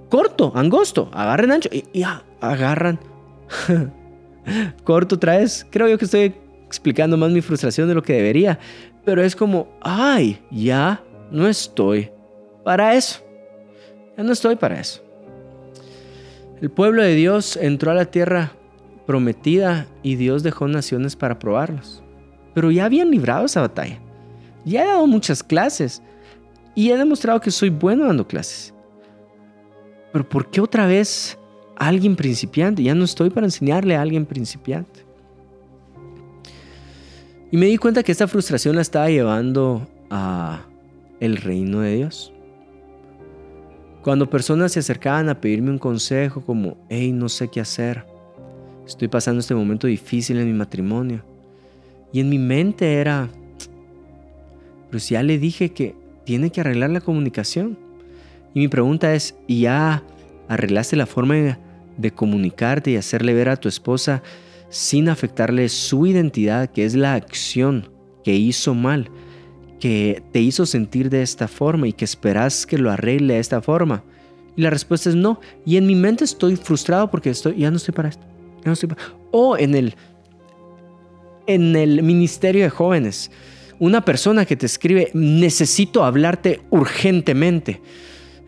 corto, 0.10 0.52
angosto, 0.56 1.10
agarren 1.14 1.52
ancho 1.52 1.70
y, 1.72 2.04
agarran 2.40 3.00
corto 4.84 5.16
otra 5.16 5.38
vez. 5.38 5.66
Creo 5.70 5.88
yo 5.88 5.98
que 5.98 6.06
estoy 6.06 6.36
explicando 6.66 7.18
más 7.18 7.32
mi 7.32 7.42
frustración 7.42 7.88
de 7.88 7.96
lo 7.96 8.04
que 8.04 8.14
debería, 8.14 8.60
pero 9.04 9.24
es 9.24 9.36
como, 9.36 9.68
ay, 9.82 10.40
ya 10.52 11.04
no 11.32 11.48
estoy 11.48 12.12
para 12.64 12.94
eso. 12.94 13.22
Ya 14.18 14.24
no 14.24 14.32
estoy 14.34 14.56
para 14.56 14.80
eso. 14.80 15.11
El 16.62 16.70
pueblo 16.70 17.02
de 17.02 17.16
Dios 17.16 17.58
entró 17.58 17.90
a 17.90 17.96
la 17.96 18.06
tierra 18.06 18.52
prometida 19.08 19.88
y 20.04 20.16
Dios 20.16 20.44
dejó 20.44 20.68
naciones 20.68 21.16
para 21.16 21.40
probarlos. 21.40 22.04
Pero 22.54 22.70
ya 22.70 22.86
habían 22.86 23.10
librado 23.10 23.46
esa 23.46 23.62
batalla. 23.62 24.00
Ya 24.64 24.84
he 24.84 24.88
dado 24.88 25.08
muchas 25.08 25.42
clases 25.42 26.04
y 26.76 26.92
he 26.92 26.98
demostrado 26.98 27.42
que 27.42 27.50
soy 27.50 27.72
bueno 27.72 28.06
dando 28.06 28.28
clases. 28.28 28.76
Pero 30.14 30.30
¿por 30.30 30.52
qué 30.52 30.62
otra 30.62 30.86
vez 30.86 31.36
alguien 31.78 32.16
principiante? 32.16 32.84
Ya 32.84 32.94
no 32.94 33.06
estoy 33.06 33.32
para 33.32 33.48
enseñarle 33.48 33.96
a 33.96 34.02
alguien 34.02 34.28
principiante. 34.28 35.04
Y 37.50 37.58
me 37.58 37.66
di 37.66 37.78
cuenta 37.78 38.04
que 38.04 38.12
esta 38.12 38.28
frustración 38.28 38.76
la 38.76 38.84
estaba 38.84 39.10
llevando 39.10 39.88
a 40.12 40.62
el 41.20 41.38
reino 41.38 41.80
de 41.82 41.96
Dios. 41.96 42.32
Cuando 44.04 44.30
personas 44.30 44.72
se 44.72 44.80
acercaban 44.80 45.30
a 45.30 45.40
pedirme 45.40 45.70
un 45.70 45.78
consejo 45.78 46.42
como, 46.42 46.78
hey, 46.90 47.12
no 47.12 47.30
sé 47.30 47.50
qué 47.50 47.60
hacer, 47.60 48.04
estoy 48.88 49.08
pasando 49.08 49.42
este 49.42 49.54
momento 49.54 49.86
difícil 49.86 50.40
en 50.40 50.48
mi 50.48 50.54
matrimonio. 50.54 51.24
Y 52.12 52.20
en 52.20 52.30
mi 52.30 52.40
mente 52.40 52.96
era, 52.96 53.30
pero 54.90 55.00
si 55.00 55.14
ya 55.14 55.22
le 55.22 55.38
dije 55.38 55.72
que 55.72 55.96
tiene 56.26 56.50
que 56.50 56.62
arreglar 56.62 56.90
la 56.90 57.02
comunicación. 57.02 57.78
Y 58.54 58.60
mi 58.60 58.68
pregunta 58.68 59.14
es, 59.14 59.36
¿y 59.48 59.62
ya 59.62 60.04
arreglaste 60.48 60.96
la 60.96 61.06
forma 61.06 61.60
de 61.98 62.12
comunicarte 62.12 62.92
y 62.92 62.96
hacerle 62.98 63.34
ver 63.34 63.50
a 63.50 63.58
tu 63.58 63.70
esposa 63.70 64.24
sin 64.70 65.10
afectarle 65.10 65.70
su 65.70 66.08
identidad, 66.08 66.70
que 66.70 66.86
es 66.86 66.96
la 66.96 67.14
acción 67.14 67.90
que 68.24 68.36
hizo 68.36 68.74
mal? 68.74 69.10
Que 69.82 70.24
te 70.32 70.40
hizo 70.40 70.66
sentir 70.66 71.10
de 71.10 71.24
esta 71.24 71.50
forma 71.50 71.88
y 71.88 71.94
que 71.94 72.06
esperas 72.06 72.66
que 72.66 72.78
lo 72.78 72.92
arregle 72.92 73.34
de 73.34 73.40
esta 73.40 73.62
forma? 73.62 74.04
Y 74.56 74.62
la 74.62 74.70
respuesta 74.70 75.10
es 75.10 75.16
no. 75.16 75.42
Y 75.66 75.76
en 75.76 75.88
mi 75.88 75.96
mente 75.96 76.24
estoy 76.24 76.56
frustrado 76.56 77.10
porque 77.12 77.32
estoy, 77.32 77.58
ya 77.58 77.72
no 77.72 77.78
estoy 77.78 77.94
para 77.94 78.10
esto. 78.10 78.26
O 79.32 79.58
en 79.58 79.76
el, 79.76 79.96
en 81.48 81.76
el 81.76 82.04
ministerio 82.04 82.64
de 82.64 82.70
jóvenes, 82.70 83.32
una 83.80 84.06
persona 84.06 84.46
que 84.46 84.56
te 84.56 84.68
escribe, 84.68 85.10
necesito 85.14 86.04
hablarte 86.04 86.62
urgentemente. 86.70 87.82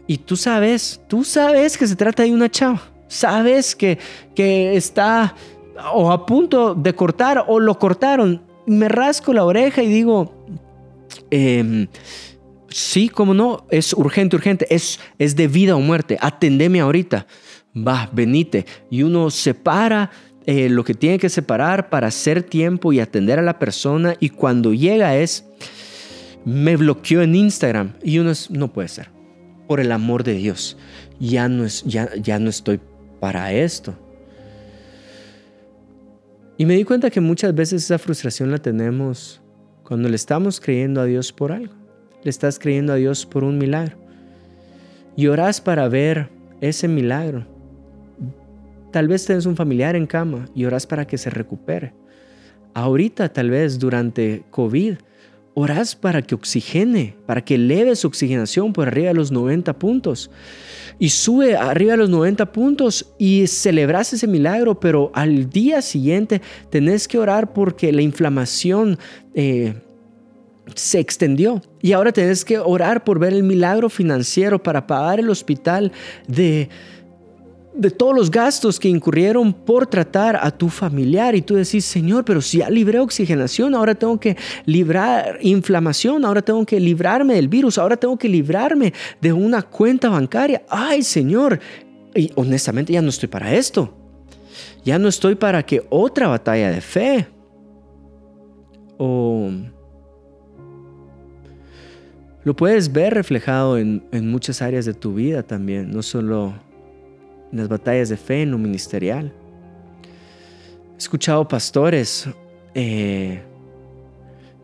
Y 0.05 0.17
tú 0.19 0.35
sabes, 0.35 1.01
tú 1.07 1.23
sabes 1.23 1.77
que 1.77 1.87
se 1.87 1.95
trata 1.95 2.23
de 2.23 2.31
una 2.31 2.49
chava. 2.49 2.81
Sabes 3.07 3.75
que, 3.75 3.97
que 4.35 4.75
está 4.75 5.35
o 5.93 6.11
a 6.11 6.25
punto 6.25 6.75
de 6.75 6.93
cortar 6.93 7.45
o 7.47 7.59
lo 7.59 7.79
cortaron. 7.79 8.41
Me 8.65 8.87
rasco 8.87 9.33
la 9.33 9.43
oreja 9.43 9.81
y 9.81 9.87
digo, 9.87 10.33
Em, 11.29 11.87
sí, 12.69 13.09
como 13.09 13.33
no, 13.33 13.65
es 13.69 13.93
urgente, 13.93 14.35
urgente, 14.35 14.67
es, 14.73 14.99
es 15.19 15.35
de 15.35 15.47
vida 15.47 15.75
o 15.75 15.79
muerte, 15.79 16.17
atendeme 16.21 16.79
ahorita, 16.79 17.27
va, 17.75 18.09
venite. 18.11 18.65
Y 18.89 19.03
uno 19.03 19.29
separa 19.29 20.11
eh, 20.45 20.69
lo 20.69 20.83
que 20.83 20.93
tiene 20.93 21.19
que 21.19 21.29
separar 21.29 21.89
para 21.89 22.07
hacer 22.07 22.43
tiempo 22.43 22.91
y 22.91 22.99
atender 22.99 23.39
a 23.39 23.43
la 23.43 23.59
persona 23.59 24.15
y 24.19 24.29
cuando 24.29 24.73
llega 24.73 25.15
es, 25.15 25.45
me 26.45 26.75
bloqueó 26.75 27.21
en 27.21 27.35
Instagram 27.35 27.93
y 28.03 28.19
uno 28.19 28.31
es, 28.31 28.51
no 28.51 28.73
puede 28.73 28.89
ser, 28.89 29.09
por 29.67 29.79
el 29.79 29.91
amor 29.91 30.23
de 30.23 30.33
Dios, 30.33 30.77
ya 31.19 31.47
no, 31.47 31.63
es, 31.63 31.83
ya, 31.83 32.09
ya 32.15 32.39
no 32.39 32.49
estoy 32.49 32.81
para 33.21 33.53
esto. 33.53 33.97
Y 36.57 36.65
me 36.65 36.75
di 36.75 36.83
cuenta 36.83 37.09
que 37.09 37.21
muchas 37.21 37.55
veces 37.55 37.83
esa 37.83 37.97
frustración 37.97 38.51
la 38.51 38.57
tenemos 38.57 39.41
cuando 39.93 40.09
le 40.09 40.15
estamos 40.15 40.59
creyendo 40.59 41.01
a 41.01 41.05
Dios 41.05 41.31
por 41.31 41.51
algo, 41.51 41.71
le 42.23 42.29
estás 42.31 42.57
creyendo 42.57 42.93
a 42.93 42.95
Dios 42.95 43.27
por 43.27 43.43
un 43.43 43.59
milagro. 43.59 43.95
Y 45.15 45.27
para 45.61 45.87
ver 45.87 46.29
ese 46.61 46.87
milagro. 46.87 47.45
Tal 48.89 49.07
vez 49.07 49.23
tenés 49.23 49.45
un 49.45 49.55
familiar 49.55 49.95
en 49.95 50.07
cama 50.07 50.49
y 50.55 50.65
orás 50.65 50.87
para 50.87 51.05
que 51.05 51.19
se 51.19 51.29
recupere. 51.29 51.93
Ahorita, 52.73 53.29
tal 53.29 53.51
vez 53.51 53.77
durante 53.77 54.41
COVID, 54.49 54.95
orás 55.53 55.95
para 55.95 56.21
que 56.21 56.35
oxigene, 56.35 57.15
para 57.25 57.43
que 57.43 57.55
eleve 57.55 57.95
su 57.95 58.07
oxigenación 58.07 58.73
por 58.73 58.87
arriba 58.87 59.09
de 59.09 59.13
los 59.13 59.31
90 59.31 59.73
puntos. 59.73 60.31
Y 60.99 61.09
sube 61.09 61.55
arriba 61.55 61.91
de 61.91 61.97
los 61.97 62.09
90 62.09 62.51
puntos 62.51 63.13
y 63.17 63.47
celebras 63.47 64.13
ese 64.13 64.27
milagro, 64.27 64.79
pero 64.79 65.11
al 65.13 65.49
día 65.49 65.81
siguiente 65.81 66.41
tenés 66.69 67.07
que 67.07 67.17
orar 67.17 67.53
porque 67.53 67.91
la 67.91 68.01
inflamación 68.01 68.97
eh, 69.33 69.73
se 70.75 70.99
extendió. 70.99 71.61
Y 71.81 71.91
ahora 71.93 72.11
tenés 72.11 72.45
que 72.45 72.59
orar 72.59 73.03
por 73.03 73.19
ver 73.19 73.33
el 73.33 73.43
milagro 73.43 73.89
financiero 73.89 74.61
para 74.61 74.87
pagar 74.87 75.19
el 75.19 75.29
hospital 75.29 75.91
de, 76.27 76.69
de 77.75 77.89
todos 77.89 78.15
los 78.15 78.29
gastos 78.29 78.79
que 78.79 78.87
incurrieron 78.87 79.53
por 79.53 79.87
tratar 79.87 80.37
a 80.41 80.51
tu 80.51 80.69
familiar. 80.69 81.35
Y 81.35 81.41
tú 81.41 81.55
decís, 81.55 81.85
Señor, 81.85 82.23
pero 82.25 82.41
si 82.41 82.59
ya 82.59 82.69
libré 82.69 82.99
oxigenación, 82.99 83.75
ahora 83.75 83.95
tengo 83.95 84.19
que 84.19 84.37
librar 84.65 85.39
inflamación, 85.41 86.25
ahora 86.25 86.41
tengo 86.41 86.65
que 86.65 86.79
librarme 86.79 87.35
del 87.35 87.47
virus, 87.47 87.77
ahora 87.77 87.97
tengo 87.97 88.17
que 88.17 88.29
librarme 88.29 88.93
de 89.21 89.33
una 89.33 89.61
cuenta 89.61 90.09
bancaria. 90.09 90.63
Ay, 90.69 91.03
Señor. 91.03 91.59
Y 92.15 92.31
honestamente 92.35 92.93
ya 92.93 93.01
no 93.01 93.09
estoy 93.09 93.29
para 93.29 93.53
esto. 93.53 93.93
Ya 94.85 94.99
no 94.99 95.07
estoy 95.07 95.35
para 95.35 95.63
que 95.63 95.85
otra 95.89 96.27
batalla 96.27 96.69
de 96.71 96.81
fe 96.81 97.27
o 98.97 99.51
Lo 102.43 102.55
puedes 102.55 102.91
ver 102.91 103.13
reflejado 103.13 103.77
en, 103.77 104.03
muchas 104.11 104.61
áreas 104.61 104.85
de 104.85 104.93
tu 104.93 105.13
vida 105.13 105.43
también, 105.43 105.91
no 105.91 106.03
solo 106.03 106.53
en 107.53 107.59
las 107.59 107.69
batallas 107.69 108.09
de 108.09 108.17
fe, 108.17 108.41
en 108.41 108.51
lo 108.51 108.57
ministerial. 108.57 109.31
He 110.95 110.97
escuchado 110.97 111.47
pastores 111.47 112.27
eh, 112.73 113.43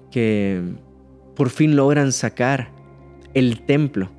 que 0.09 0.61
por 1.35 1.51
fin 1.51 1.75
logran 1.75 2.11
sacar 2.11 2.71
el 3.35 3.61
templo 3.61 4.09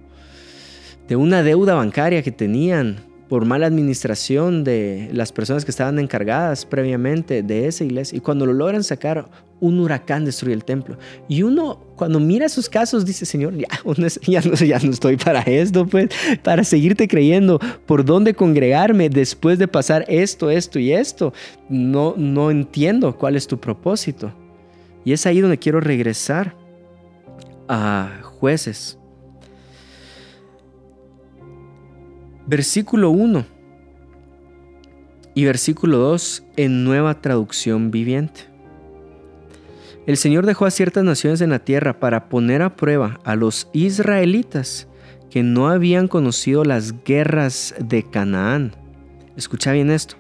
de 1.09 1.17
una 1.17 1.43
deuda 1.43 1.75
bancaria 1.75 2.23
que 2.23 2.31
tenían 2.31 3.01
por 3.31 3.45
mala 3.45 3.69
administración 3.69 4.65
de 4.65 5.09
las 5.13 5.31
personas 5.31 5.65
que 5.65 5.71
estaban 5.71 6.01
encargadas 6.01 6.67
previamente 6.67 7.45
de 7.45 7.69
esa 7.69 7.85
iglesia. 7.85 8.19
Y 8.19 8.21
cuando 8.21 8.45
lo 8.45 8.53
logran 8.53 8.83
sacar, 8.83 9.31
un 9.61 9.79
huracán 9.79 10.25
destruye 10.25 10.53
el 10.53 10.65
templo. 10.65 10.99
Y 11.29 11.45
uno, 11.45 11.79
cuando 11.95 12.19
mira 12.19 12.47
esos 12.47 12.69
casos, 12.69 13.07
dice, 13.07 13.25
Señor, 13.25 13.55
ya, 13.57 13.69
ya, 14.27 14.41
no, 14.41 14.55
ya 14.55 14.81
no 14.81 14.91
estoy 14.91 15.17
para 15.17 15.43
esto, 15.43 15.87
pues, 15.87 16.09
para 16.43 16.65
seguirte 16.65 17.07
creyendo 17.07 17.61
por 17.87 18.05
dónde 18.05 18.35
congregarme 18.35 19.09
después 19.09 19.61
de 19.61 19.69
pasar 19.69 20.05
esto, 20.09 20.51
esto 20.51 20.81
y 20.81 20.93
esto. 20.93 21.33
No, 21.69 22.15
no 22.17 22.51
entiendo 22.51 23.17
cuál 23.17 23.37
es 23.37 23.47
tu 23.47 23.61
propósito. 23.61 24.33
Y 25.05 25.13
es 25.13 25.25
ahí 25.25 25.41
donde 25.41 25.57
quiero 25.57 25.79
regresar 25.81 26.57
a 27.69 28.11
jueces 28.25 28.99
Versículo 32.51 33.11
1 33.11 33.47
y 35.37 35.45
versículo 35.45 35.99
2 35.99 36.43
en 36.57 36.83
nueva 36.83 37.21
traducción 37.21 37.93
viviente. 37.93 38.41
El 40.05 40.17
Señor 40.17 40.47
dejó 40.47 40.67
a 40.67 40.73
ciertas 40.73 41.05
naciones 41.05 41.43
en 41.43 41.51
la 41.51 41.61
tierra 41.61 42.01
para 42.01 42.29
poner 42.29 42.63
a 42.63 42.75
prueba 42.75 43.21
a 43.23 43.37
los 43.37 43.69
israelitas 43.73 44.89
que 45.31 45.45
no 45.45 45.69
habían 45.69 46.09
conocido 46.09 46.65
las 46.65 47.05
guerras 47.05 47.73
de 47.79 48.03
Canaán. 48.03 48.73
Escucha 49.37 49.71
bien 49.71 49.93
esto. 49.93 50.17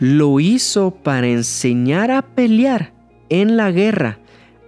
Lo 0.00 0.40
hizo 0.40 0.90
para 0.90 1.28
enseñar 1.28 2.10
a 2.10 2.20
pelear 2.20 2.92
en 3.30 3.56
la 3.56 3.70
guerra 3.70 4.18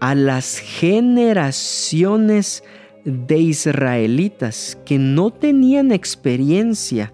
a 0.00 0.14
las 0.14 0.56
generaciones 0.56 2.64
de 3.10 3.38
israelitas 3.38 4.78
que 4.84 4.98
no 4.98 5.30
tenían 5.30 5.92
experiencia 5.92 7.12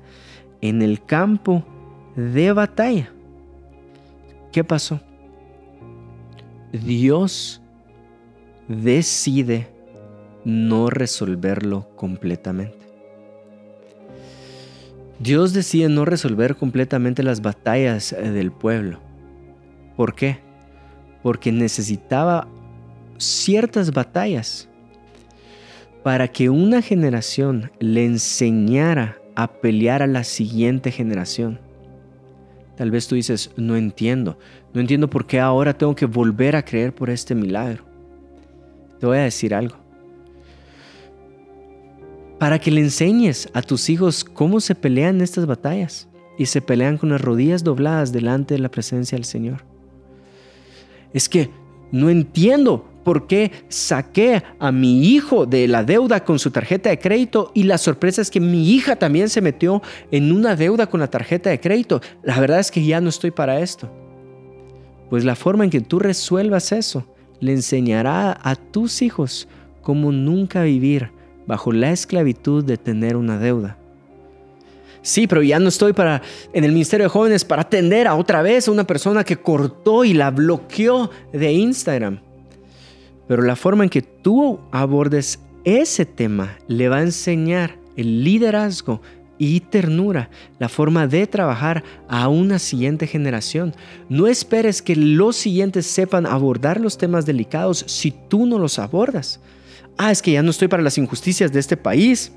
en 0.61 0.83
el 0.83 1.05
campo 1.05 1.65
de 2.17 2.53
batalla. 2.53 3.13
¿Qué 4.53 4.65
pasó? 4.65 5.01
Dios 6.73 7.61
decide 8.69 9.69
no 10.45 10.91
resolverlo 10.91 11.89
completamente. 11.97 12.87
Dios 15.19 15.53
decide 15.53 15.89
no 15.89 16.05
resolver 16.05 16.57
completamente 16.57 17.23
las 17.23 17.41
batallas 17.41 18.15
del 18.19 18.53
pueblo. 18.53 19.01
¿Por 19.97 20.15
qué? 20.15 20.39
Porque 21.23 21.53
necesitaba 21.53 22.47
ciertas 23.17 23.93
batallas 23.93 24.69
para 26.07 26.29
que 26.29 26.51
una 26.51 26.83
generación 26.83 27.73
le 27.81 28.05
enseñara 28.05 29.19
a 29.35 29.49
pelear 29.49 30.03
a 30.03 30.07
la 30.07 30.23
siguiente 30.23 30.93
generación. 30.93 31.59
Tal 32.77 32.93
vez 32.93 33.09
tú 33.09 33.17
dices, 33.17 33.51
no 33.57 33.75
entiendo, 33.75 34.39
no 34.73 34.81
entiendo 34.81 35.11
por 35.11 35.27
qué 35.27 35.41
ahora 35.41 35.77
tengo 35.77 35.97
que 35.97 36.07
volver 36.07 36.55
a 36.55 36.65
creer 36.65 36.95
por 36.95 37.11
este 37.11 37.35
milagro. 37.35 37.83
Te 39.01 39.07
voy 39.07 39.19
a 39.19 39.23
decir 39.23 39.53
algo. 39.53 39.75
Para 42.39 42.61
que 42.61 42.71
le 42.71 42.83
enseñes 42.83 43.49
a 43.53 43.61
tus 43.61 43.91
hijos 43.91 44.23
cómo 44.23 44.61
se 44.61 44.77
pelean 44.77 45.21
estas 45.21 45.45
batallas 45.45 46.09
y 46.39 46.47
se 46.47 46.63
pelean 46.63 46.99
con 46.99 47.09
las 47.09 47.21
rodillas 47.21 47.65
dobladas 47.65 48.13
delante 48.13 48.55
de 48.55 48.61
la 48.61 48.71
presencia 48.71 49.17
del 49.17 49.25
Señor. 49.25 49.65
Es 51.13 51.29
que 51.29 51.51
no 51.91 52.11
entiendo 52.11 52.96
por 53.07 53.29
qué 53.29 53.53
saqué 53.69 54.43
a 54.59 54.73
mi 54.73 55.07
hijo 55.07 55.47
de 55.47 55.69
la 55.69 55.85
deuda 55.85 56.25
con 56.25 56.41
su 56.41 56.51
tarjeta 56.51 56.91
de 56.91 56.99
crédito 56.99 57.53
y 57.55 57.63
la 57.63 57.79
sorpresa 57.79 58.21
es 58.21 58.33
que 58.33 58.41
mi 58.41 58.73
hija 58.73 58.97
también 58.97 59.29
se 59.29 59.41
metió 59.41 59.81
en 60.11 60.33
una 60.33 60.57
deuda 60.57 60.89
con 60.89 60.99
la 60.99 61.07
tarjeta 61.07 61.49
de 61.49 61.61
crédito. 61.61 62.01
La 62.25 62.41
verdad 62.41 62.59
es 62.59 62.73
que 62.73 62.85
ya 62.85 63.01
no 63.01 63.09
estoy 63.09 63.31
para 63.31 63.61
esto. 63.61 63.89
Pues 65.09 65.25
la 65.25 65.37
forma 65.37 65.63
en 65.63 65.71
que 65.71 65.81
tú 65.81 66.01
resuelvas 66.01 66.73
eso 66.73 67.07
le 67.39 67.53
enseñará 67.53 68.41
a 68.43 68.57
tus 68.57 69.03
hijos 69.03 69.47
cómo 69.83 70.11
nunca 70.11 70.65
vivir 70.65 71.13
bajo 71.47 71.71
la 71.71 71.93
esclavitud 71.93 72.65
de 72.65 72.77
tener 72.77 73.15
una 73.15 73.39
deuda. 73.39 73.79
Sí, 75.03 75.29
pero 75.29 75.45
ya 75.45 75.61
no 75.61 75.69
estoy 75.69 75.93
para 75.93 76.23
en 76.53 76.65
el 76.65 76.73
Ministerio 76.73 77.05
de 77.05 77.11
Jóvenes 77.11 77.45
para 77.45 77.63
atender 77.63 78.09
a 78.09 78.17
otra 78.17 78.43
vez 78.43 78.67
a 78.67 78.73
una 78.73 78.85
persona 78.85 79.23
que 79.23 79.37
cortó 79.37 80.05
y 80.05 80.13
la 80.13 80.33
bloqueó 80.33 81.09
de 81.33 81.53
Instagram. 81.53 82.26
Pero 83.29 83.43
la 83.43 83.57
forma 83.57 83.85
en 83.85 83.91
que 83.91 84.03
tú 84.03 84.61
abordes 84.71 85.41
ese 85.65 86.07
tema 86.07 86.57
le 86.69 86.89
va 86.89 86.99
a 86.99 87.03
enseñar 87.03 87.77
el 87.97 88.23
liderazgo 88.23 89.01
y 89.39 89.61
ternura, 89.61 90.31
la 90.59 90.69
forma 90.69 91.07
de 91.07 91.27
trabajar 91.27 91.85
a 92.09 92.29
una 92.29 92.59
siguiente 92.59 93.07
generación. 93.07 93.75
No 94.09 94.27
esperes 94.27 94.81
que 94.81 94.97
los 94.97 95.37
siguientes 95.37 95.87
sepan 95.87 96.27
abordar 96.27 96.81
los 96.81 96.97
temas 96.97 97.27
delicados 97.27 97.85
si 97.87 98.13
tú 98.13 98.47
no 98.47 98.59
los 98.59 98.79
abordas. 98.79 99.41
Ah, 99.99 100.11
es 100.11 100.23
que 100.23 100.33
ya 100.33 100.43
no 100.43 100.51
estoy 100.51 100.69
para 100.69 100.83
las 100.83 100.99
injusticias 100.99 101.53
de 101.53 101.61
este 101.61 101.77
país 101.77 102.33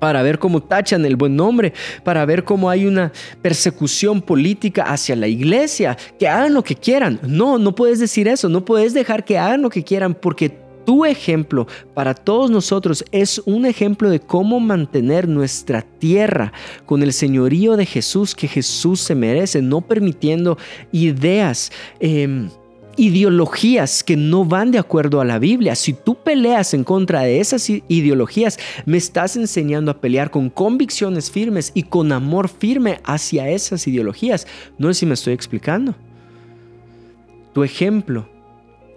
para 0.00 0.22
ver 0.22 0.40
cómo 0.40 0.60
tachan 0.60 1.04
el 1.04 1.14
buen 1.14 1.36
nombre, 1.36 1.72
para 2.02 2.24
ver 2.24 2.42
cómo 2.42 2.68
hay 2.68 2.86
una 2.86 3.12
persecución 3.42 4.20
política 4.20 4.82
hacia 4.84 5.14
la 5.14 5.28
iglesia, 5.28 5.96
que 6.18 6.26
hagan 6.26 6.54
lo 6.54 6.64
que 6.64 6.74
quieran. 6.74 7.20
No, 7.22 7.58
no 7.58 7.74
puedes 7.74 8.00
decir 8.00 8.26
eso, 8.26 8.48
no 8.48 8.64
puedes 8.64 8.94
dejar 8.94 9.24
que 9.24 9.38
hagan 9.38 9.62
lo 9.62 9.70
que 9.70 9.84
quieran 9.84 10.14
porque 10.14 10.58
tu 10.84 11.04
ejemplo 11.04 11.66
para 11.94 12.14
todos 12.14 12.50
nosotros 12.50 13.04
es 13.12 13.40
un 13.44 13.66
ejemplo 13.66 14.10
de 14.10 14.18
cómo 14.18 14.60
mantener 14.60 15.28
nuestra 15.28 15.82
tierra 15.82 16.52
con 16.86 17.02
el 17.02 17.12
señorío 17.12 17.76
de 17.76 17.86
Jesús 17.86 18.34
que 18.34 18.48
Jesús 18.48 19.00
se 19.00 19.14
merece, 19.14 19.62
no 19.62 19.82
permitiendo 19.82 20.58
ideas. 20.90 21.70
Em, 22.00 22.48
ideologías 23.00 24.04
que 24.04 24.14
no 24.14 24.44
van 24.44 24.72
de 24.72 24.78
acuerdo 24.78 25.22
a 25.22 25.24
la 25.24 25.38
Biblia. 25.38 25.74
Si 25.74 25.94
tú 25.94 26.16
peleas 26.16 26.74
en 26.74 26.84
contra 26.84 27.22
de 27.22 27.40
esas 27.40 27.70
ideologías, 27.70 28.58
me 28.84 28.98
estás 28.98 29.36
enseñando 29.36 29.90
a 29.90 30.00
pelear 30.02 30.30
con 30.30 30.50
convicciones 30.50 31.30
firmes 31.30 31.72
y 31.72 31.84
con 31.84 32.12
amor 32.12 32.50
firme 32.50 33.00
hacia 33.04 33.48
esas 33.48 33.86
ideologías. 33.86 34.46
No 34.76 34.88
sé 34.88 35.00
si 35.00 35.06
me 35.06 35.14
estoy 35.14 35.32
explicando. 35.32 35.94
Tu 37.54 37.64
ejemplo 37.64 38.28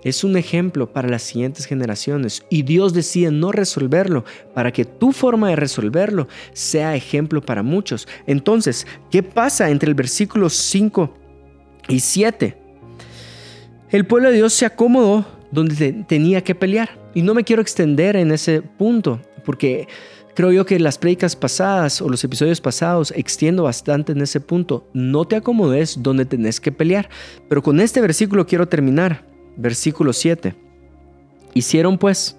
es 0.04 0.26
un 0.26 0.36
ejemplo 0.36 0.92
para 0.92 1.08
las 1.08 1.24
siguientes 1.24 1.66
generaciones 1.66 2.44
y 2.50 2.64
Dios 2.64 2.94
decide 2.94 3.32
no 3.32 3.54
resolverlo 3.54 4.26
para 4.54 4.74
que 4.74 4.84
tu 4.84 5.14
forma 5.14 5.48
de 5.48 5.56
resolverlo 5.56 6.28
sea 6.52 6.94
ejemplo 6.94 7.42
para 7.42 7.64
muchos. 7.64 8.06
Entonces, 8.28 8.86
¿qué 9.10 9.24
pasa 9.24 9.70
entre 9.70 9.88
el 9.88 9.96
versículo 9.96 10.50
5 10.50 11.14
y 11.88 12.02
7? 12.02 12.63
El 13.94 14.08
pueblo 14.08 14.30
de 14.30 14.38
Dios 14.38 14.54
se 14.54 14.66
acomodó 14.66 15.24
donde 15.52 15.94
tenía 16.08 16.44
que 16.44 16.56
pelear. 16.56 16.98
Y 17.14 17.22
no 17.22 17.36
me 17.36 17.44
quiero 17.44 17.62
extender 17.62 18.16
en 18.16 18.32
ese 18.32 18.64
punto, 18.64 19.22
porque 19.46 19.88
creo 20.34 20.52
yo 20.52 20.66
que 20.66 20.80
las 20.80 20.98
predicas 20.98 21.36
pasadas 21.36 22.02
o 22.02 22.10
los 22.10 22.24
episodios 22.24 22.60
pasados 22.60 23.14
extiendo 23.16 23.62
bastante 23.62 24.14
en 24.14 24.22
ese 24.22 24.40
punto. 24.40 24.88
No 24.94 25.26
te 25.26 25.36
acomodes 25.36 26.02
donde 26.02 26.26
tenés 26.26 26.60
que 26.60 26.72
pelear. 26.72 27.08
Pero 27.48 27.62
con 27.62 27.80
este 27.80 28.02
versículo 28.02 28.48
quiero 28.48 28.68
terminar. 28.68 29.28
Versículo 29.58 30.12
7. 30.12 30.56
Hicieron 31.54 32.00
pues, 32.00 32.36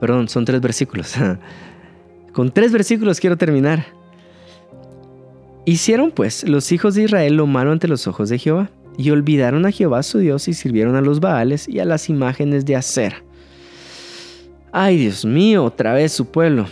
perdón, 0.00 0.28
son 0.28 0.44
tres 0.44 0.60
versículos. 0.60 1.14
con 2.34 2.52
tres 2.52 2.72
versículos 2.72 3.20
quiero 3.20 3.38
terminar. 3.38 3.86
Hicieron 5.64 6.10
pues 6.10 6.46
los 6.46 6.70
hijos 6.72 6.94
de 6.94 7.04
Israel 7.04 7.36
lo 7.36 7.46
malo 7.46 7.72
ante 7.72 7.88
los 7.88 8.06
ojos 8.06 8.28
de 8.28 8.38
Jehová 8.38 8.70
y 8.96 9.10
olvidaron 9.10 9.66
a 9.66 9.70
Jehová 9.70 10.02
su 10.02 10.18
Dios 10.18 10.48
y 10.48 10.54
sirvieron 10.54 10.96
a 10.96 11.00
los 11.00 11.20
Baales 11.20 11.68
y 11.68 11.78
a 11.78 11.84
las 11.84 12.08
imágenes 12.08 12.64
de 12.64 12.76
Acera. 12.76 13.22
Ay 14.72 14.98
Dios 14.98 15.24
mío, 15.24 15.64
otra 15.64 15.94
vez 15.94 16.12
su 16.12 16.26
pueblo. 16.26 16.66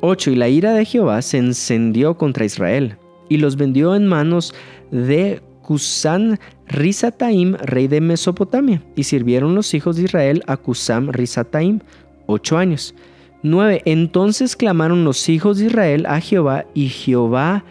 8. 0.00 0.30
Y 0.30 0.36
la 0.36 0.48
ira 0.48 0.72
de 0.72 0.84
Jehová 0.84 1.20
se 1.22 1.38
encendió 1.38 2.16
contra 2.16 2.44
Israel 2.44 2.96
y 3.28 3.36
los 3.38 3.56
vendió 3.56 3.94
en 3.94 4.06
manos 4.06 4.54
de 4.90 5.42
Cusán 5.62 6.38
Risataim, 6.68 7.54
rey 7.54 7.88
de 7.88 8.00
Mesopotamia, 8.00 8.82
y 8.96 9.04
sirvieron 9.04 9.54
los 9.54 9.74
hijos 9.74 9.96
de 9.96 10.04
Israel 10.04 10.42
a 10.46 10.56
Cusán 10.56 11.12
Risataim 11.12 11.80
ocho 12.26 12.56
años. 12.56 12.94
9. 13.42 13.82
Entonces 13.84 14.56
clamaron 14.56 15.04
los 15.04 15.28
hijos 15.28 15.58
de 15.58 15.66
Israel 15.66 16.06
a 16.06 16.20
Jehová 16.20 16.66
y 16.74 16.88
Jehová 16.88 17.64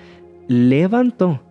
levantó 0.48 1.42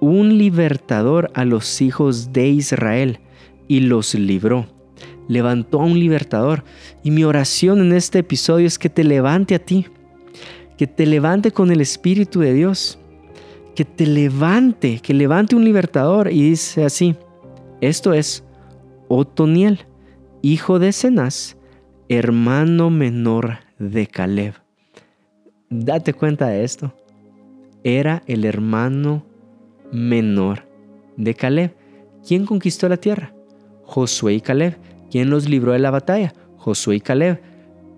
un 0.00 0.38
libertador 0.38 1.30
a 1.34 1.44
los 1.44 1.80
hijos 1.80 2.32
de 2.32 2.48
Israel 2.48 3.20
y 3.68 3.80
los 3.80 4.14
libró. 4.14 4.66
levantó 5.28 5.80
a 5.80 5.84
un 5.84 5.98
libertador. 5.98 6.62
Y 7.02 7.10
mi 7.10 7.24
oración 7.24 7.80
en 7.80 7.92
este 7.92 8.20
episodio 8.20 8.66
es 8.66 8.78
que 8.78 8.88
te 8.88 9.02
levante 9.02 9.56
a 9.56 9.58
ti, 9.58 9.86
que 10.78 10.86
te 10.86 11.04
levante 11.04 11.50
con 11.50 11.72
el 11.72 11.80
Espíritu 11.80 12.40
de 12.40 12.54
Dios, 12.54 12.98
que 13.74 13.84
te 13.84 14.06
levante, 14.06 15.00
que 15.00 15.14
levante 15.14 15.56
un 15.56 15.64
libertador. 15.64 16.30
Y 16.32 16.50
dice 16.50 16.84
así, 16.84 17.16
esto 17.80 18.12
es 18.12 18.44
Otoniel, 19.08 19.80
hijo 20.42 20.78
de 20.78 20.92
Cenaz, 20.92 21.56
hermano 22.08 22.90
menor 22.90 23.58
de 23.78 24.06
Caleb. 24.06 24.54
Date 25.68 26.14
cuenta 26.14 26.46
de 26.46 26.62
esto. 26.62 26.94
Era 27.82 28.22
el 28.26 28.44
hermano 28.44 29.24
menor 29.92 30.68
de 31.16 31.34
Caleb. 31.34 31.74
¿Quién 32.26 32.46
conquistó 32.46 32.88
la 32.88 32.96
tierra? 32.96 33.34
Josué 33.82 34.34
y 34.34 34.40
Caleb. 34.40 34.76
¿Quién 35.10 35.30
los 35.30 35.48
libró 35.48 35.72
de 35.72 35.78
la 35.78 35.90
batalla? 35.90 36.34
Josué 36.56 36.96
y 36.96 37.00
Caleb. 37.00 37.40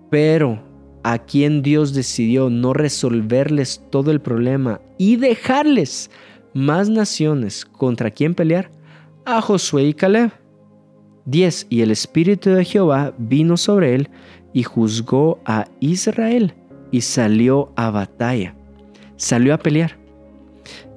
Pero 0.09 0.61
a 1.03 1.19
quien 1.19 1.61
Dios 1.61 1.93
decidió 1.93 2.49
no 2.49 2.73
resolverles 2.73 3.83
todo 3.89 4.11
el 4.11 4.21
problema 4.21 4.81
y 4.97 5.15
dejarles 5.15 6.11
más 6.53 6.89
naciones 6.89 7.65
contra 7.65 8.11
quién 8.11 8.35
pelear? 8.35 8.71
A 9.25 9.41
Josué 9.41 9.83
y 9.83 9.93
Caleb. 9.93 10.31
10. 11.25 11.67
Y 11.69 11.81
el 11.81 11.91
Espíritu 11.91 12.49
de 12.51 12.65
Jehová 12.65 13.13
vino 13.17 13.55
sobre 13.55 13.95
él 13.95 14.09
y 14.53 14.63
juzgó 14.63 15.39
a 15.45 15.65
Israel 15.79 16.53
y 16.91 17.01
salió 17.01 17.71
a 17.75 17.91
batalla. 17.91 18.55
Salió 19.15 19.53
a 19.53 19.57
pelear. 19.57 19.98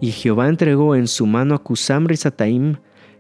Y 0.01 0.13
Jehová 0.13 0.49
entregó 0.49 0.97
en 0.97 1.09
su 1.09 1.27
mano 1.27 1.55
a 1.55 1.63
Cusam 1.63 2.07
Risataim, 2.07 2.77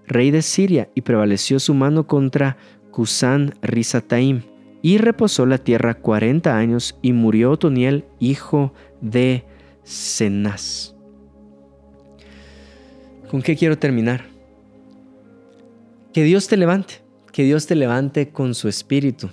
rey 0.06 0.30
de 0.30 0.42
Siria, 0.42 0.90
y 0.94 1.02
prevaleció 1.02 1.60
su 1.60 1.74
mano 1.74 2.06
contra 2.06 2.56
Cusán 2.90 3.54
Risataim. 3.62 4.42
Y 4.82 4.98
reposó 4.98 5.46
la 5.46 5.58
tierra 5.58 5.94
cuarenta 5.94 6.56
años, 6.56 6.98
y 7.02 7.12
murió 7.12 7.52
Otoniel, 7.52 8.04
hijo 8.18 8.72
de 9.00 9.44
Cenaz. 9.84 10.94
¿Con 13.30 13.42
qué 13.42 13.56
quiero 13.56 13.78
terminar? 13.78 14.24
Que 16.12 16.24
Dios 16.24 16.48
te 16.48 16.56
levante, 16.56 17.02
que 17.32 17.44
Dios 17.44 17.66
te 17.66 17.74
levante 17.74 18.28
con 18.28 18.54
su 18.54 18.68
espíritu. 18.68 19.30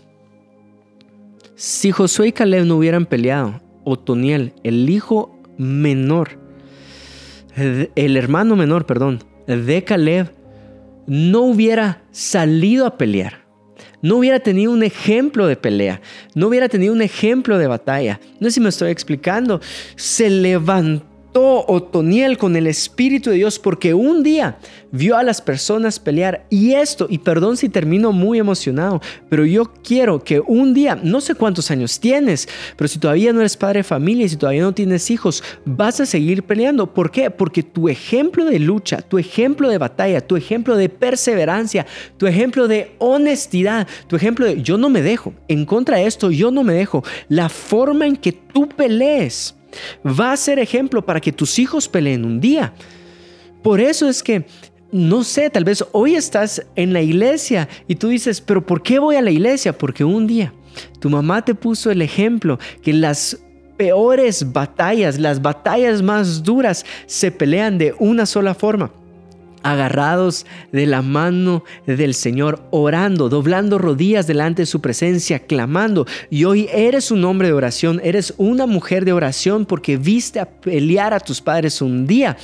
Si 1.55 1.91
Josué 1.91 2.29
y 2.29 2.31
Caleb 2.31 2.65
no 2.65 2.77
hubieran 2.77 3.05
peleado, 3.05 3.59
Otoniel, 3.83 4.53
el 4.63 4.89
hijo 4.89 5.37
menor, 5.57 6.39
el 7.55 8.17
hermano 8.17 8.55
menor, 8.55 8.85
perdón, 8.85 9.23
de 9.47 9.83
Caleb, 9.83 10.31
no 11.07 11.41
hubiera 11.41 12.03
salido 12.11 12.85
a 12.85 12.97
pelear, 12.97 13.45
no 14.01 14.17
hubiera 14.17 14.39
tenido 14.39 14.71
un 14.71 14.83
ejemplo 14.83 15.47
de 15.47 15.55
pelea, 15.55 16.01
no 16.35 16.47
hubiera 16.47 16.69
tenido 16.69 16.93
un 16.93 17.01
ejemplo 17.01 17.57
de 17.57 17.67
batalla. 17.67 18.19
No 18.39 18.47
sé 18.47 18.55
si 18.55 18.61
me 18.61 18.69
estoy 18.69 18.91
explicando. 18.91 19.59
Se 19.95 20.29
levantó 20.29 21.08
Otoniel 21.33 22.37
con 22.37 22.55
el 22.55 22.67
Espíritu 22.67 23.29
de 23.29 23.37
Dios 23.37 23.59
porque 23.59 23.93
un 23.93 24.23
día 24.23 24.57
vio 24.91 25.17
a 25.17 25.23
las 25.23 25.41
personas 25.41 25.99
pelear 25.99 26.45
y 26.49 26.73
esto, 26.73 27.07
y 27.09 27.19
perdón 27.19 27.57
si 27.57 27.69
termino 27.69 28.11
muy 28.11 28.39
emocionado, 28.39 29.01
pero 29.29 29.45
yo 29.45 29.71
quiero 29.83 30.23
que 30.23 30.39
un 30.39 30.73
día, 30.73 30.99
no 31.01 31.21
sé 31.21 31.35
cuántos 31.35 31.69
años 31.71 31.99
tienes, 31.99 32.47
pero 32.75 32.87
si 32.87 32.97
todavía 32.97 33.31
no 33.33 33.41
eres 33.41 33.57
padre 33.57 33.79
de 33.79 33.83
familia 33.83 34.25
y 34.25 34.29
si 34.29 34.37
todavía 34.37 34.63
no 34.63 34.73
tienes 34.73 35.11
hijos, 35.11 35.43
vas 35.65 35.99
a 35.99 36.05
seguir 36.05 36.43
peleando. 36.43 36.93
¿Por 36.93 37.11
qué? 37.11 37.29
Porque 37.29 37.63
tu 37.63 37.89
ejemplo 37.89 38.45
de 38.45 38.59
lucha, 38.59 39.01
tu 39.01 39.17
ejemplo 39.17 39.69
de 39.69 39.77
batalla, 39.77 40.21
tu 40.21 40.35
ejemplo 40.35 40.75
de 40.75 40.89
perseverancia, 40.89 41.85
tu 42.17 42.25
ejemplo 42.25 42.67
de 42.67 42.95
honestidad, 42.97 43.87
tu 44.07 44.15
ejemplo 44.15 44.45
de 44.45 44.61
yo 44.61 44.77
no 44.77 44.89
me 44.89 45.01
dejo, 45.01 45.33
en 45.47 45.65
contra 45.65 45.97
de 45.97 46.07
esto 46.07 46.31
yo 46.31 46.51
no 46.51 46.63
me 46.63 46.73
dejo, 46.73 47.03
la 47.27 47.49
forma 47.49 48.07
en 48.07 48.15
que 48.15 48.31
tú 48.31 48.67
pelees 48.67 49.55
Va 50.05 50.31
a 50.31 50.37
ser 50.37 50.59
ejemplo 50.59 51.05
para 51.05 51.21
que 51.21 51.31
tus 51.31 51.59
hijos 51.59 51.87
peleen 51.87 52.25
un 52.25 52.39
día. 52.39 52.73
Por 53.61 53.81
eso 53.81 54.07
es 54.07 54.23
que, 54.23 54.45
no 54.91 55.23
sé, 55.23 55.49
tal 55.49 55.63
vez 55.63 55.83
hoy 55.91 56.15
estás 56.15 56.65
en 56.75 56.93
la 56.93 57.01
iglesia 57.01 57.67
y 57.87 57.95
tú 57.95 58.07
dices, 58.07 58.41
pero 58.41 58.65
¿por 58.65 58.81
qué 58.81 58.99
voy 58.99 59.15
a 59.15 59.21
la 59.21 59.31
iglesia? 59.31 59.77
Porque 59.77 60.03
un 60.03 60.27
día 60.27 60.53
tu 60.99 61.09
mamá 61.09 61.43
te 61.43 61.55
puso 61.55 61.91
el 61.91 62.01
ejemplo 62.01 62.59
que 62.81 62.93
las 62.93 63.39
peores 63.77 64.51
batallas, 64.51 65.19
las 65.19 65.41
batallas 65.41 66.01
más 66.01 66.43
duras, 66.43 66.85
se 67.05 67.31
pelean 67.31 67.77
de 67.77 67.95
una 67.99 68.25
sola 68.25 68.53
forma 68.53 68.91
agarrados 69.63 70.45
de 70.71 70.85
la 70.85 71.01
mano 71.01 71.63
del 71.85 72.13
Señor, 72.13 72.61
orando, 72.71 73.29
doblando 73.29 73.77
rodillas 73.77 74.27
delante 74.27 74.63
de 74.63 74.65
su 74.65 74.81
presencia, 74.81 75.39
clamando. 75.39 76.05
Y 76.29 76.45
hoy 76.45 76.69
eres 76.73 77.11
un 77.11 77.23
hombre 77.25 77.47
de 77.47 77.53
oración, 77.53 78.01
eres 78.03 78.33
una 78.37 78.65
mujer 78.65 79.05
de 79.05 79.13
oración 79.13 79.65
porque 79.65 79.97
viste 79.97 80.39
a 80.39 80.45
pelear 80.45 81.13
a 81.13 81.19
tus 81.19 81.41
padres 81.41 81.81
un 81.81 82.07
día. 82.07 82.37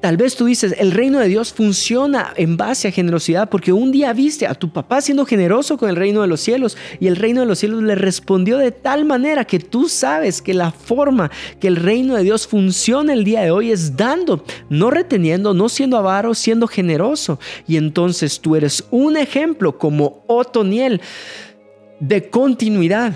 Tal 0.00 0.16
vez 0.16 0.36
tú 0.36 0.46
dices, 0.46 0.74
el 0.78 0.92
reino 0.92 1.18
de 1.18 1.28
Dios 1.28 1.52
funciona 1.52 2.32
en 2.36 2.56
base 2.56 2.88
a 2.88 2.92
generosidad 2.92 3.48
porque 3.48 3.72
un 3.72 3.92
día 3.92 4.12
viste 4.12 4.46
a 4.46 4.54
tu 4.54 4.72
papá 4.72 5.00
siendo 5.00 5.24
generoso 5.24 5.78
con 5.78 5.88
el 5.88 5.96
reino 5.96 6.22
de 6.22 6.28
los 6.28 6.40
cielos 6.40 6.76
y 6.98 7.06
el 7.06 7.16
reino 7.16 7.40
de 7.40 7.46
los 7.46 7.58
cielos 7.58 7.82
le 7.82 7.94
respondió 7.94 8.58
de 8.58 8.70
tal 8.72 9.04
manera 9.04 9.44
que 9.44 9.58
tú 9.58 9.88
sabes 9.88 10.42
que 10.42 10.54
la 10.54 10.70
forma 10.70 11.30
que 11.58 11.68
el 11.68 11.76
reino 11.76 12.16
de 12.16 12.22
Dios 12.22 12.46
funciona 12.46 13.12
el 13.12 13.24
día 13.24 13.42
de 13.42 13.50
hoy 13.50 13.70
es 13.70 13.96
dando, 13.96 14.44
no 14.68 14.90
reteniendo, 14.90 15.54
no 15.54 15.68
siendo 15.68 15.96
avaro, 15.96 16.34
generoso. 16.66 17.38
Y 17.66 17.76
entonces 17.76 18.40
tú 18.40 18.56
eres 18.56 18.84
un 18.90 19.16
ejemplo 19.16 19.78
como 19.78 20.24
Otoniel 20.26 21.00
de 22.00 22.30
continuidad, 22.30 23.14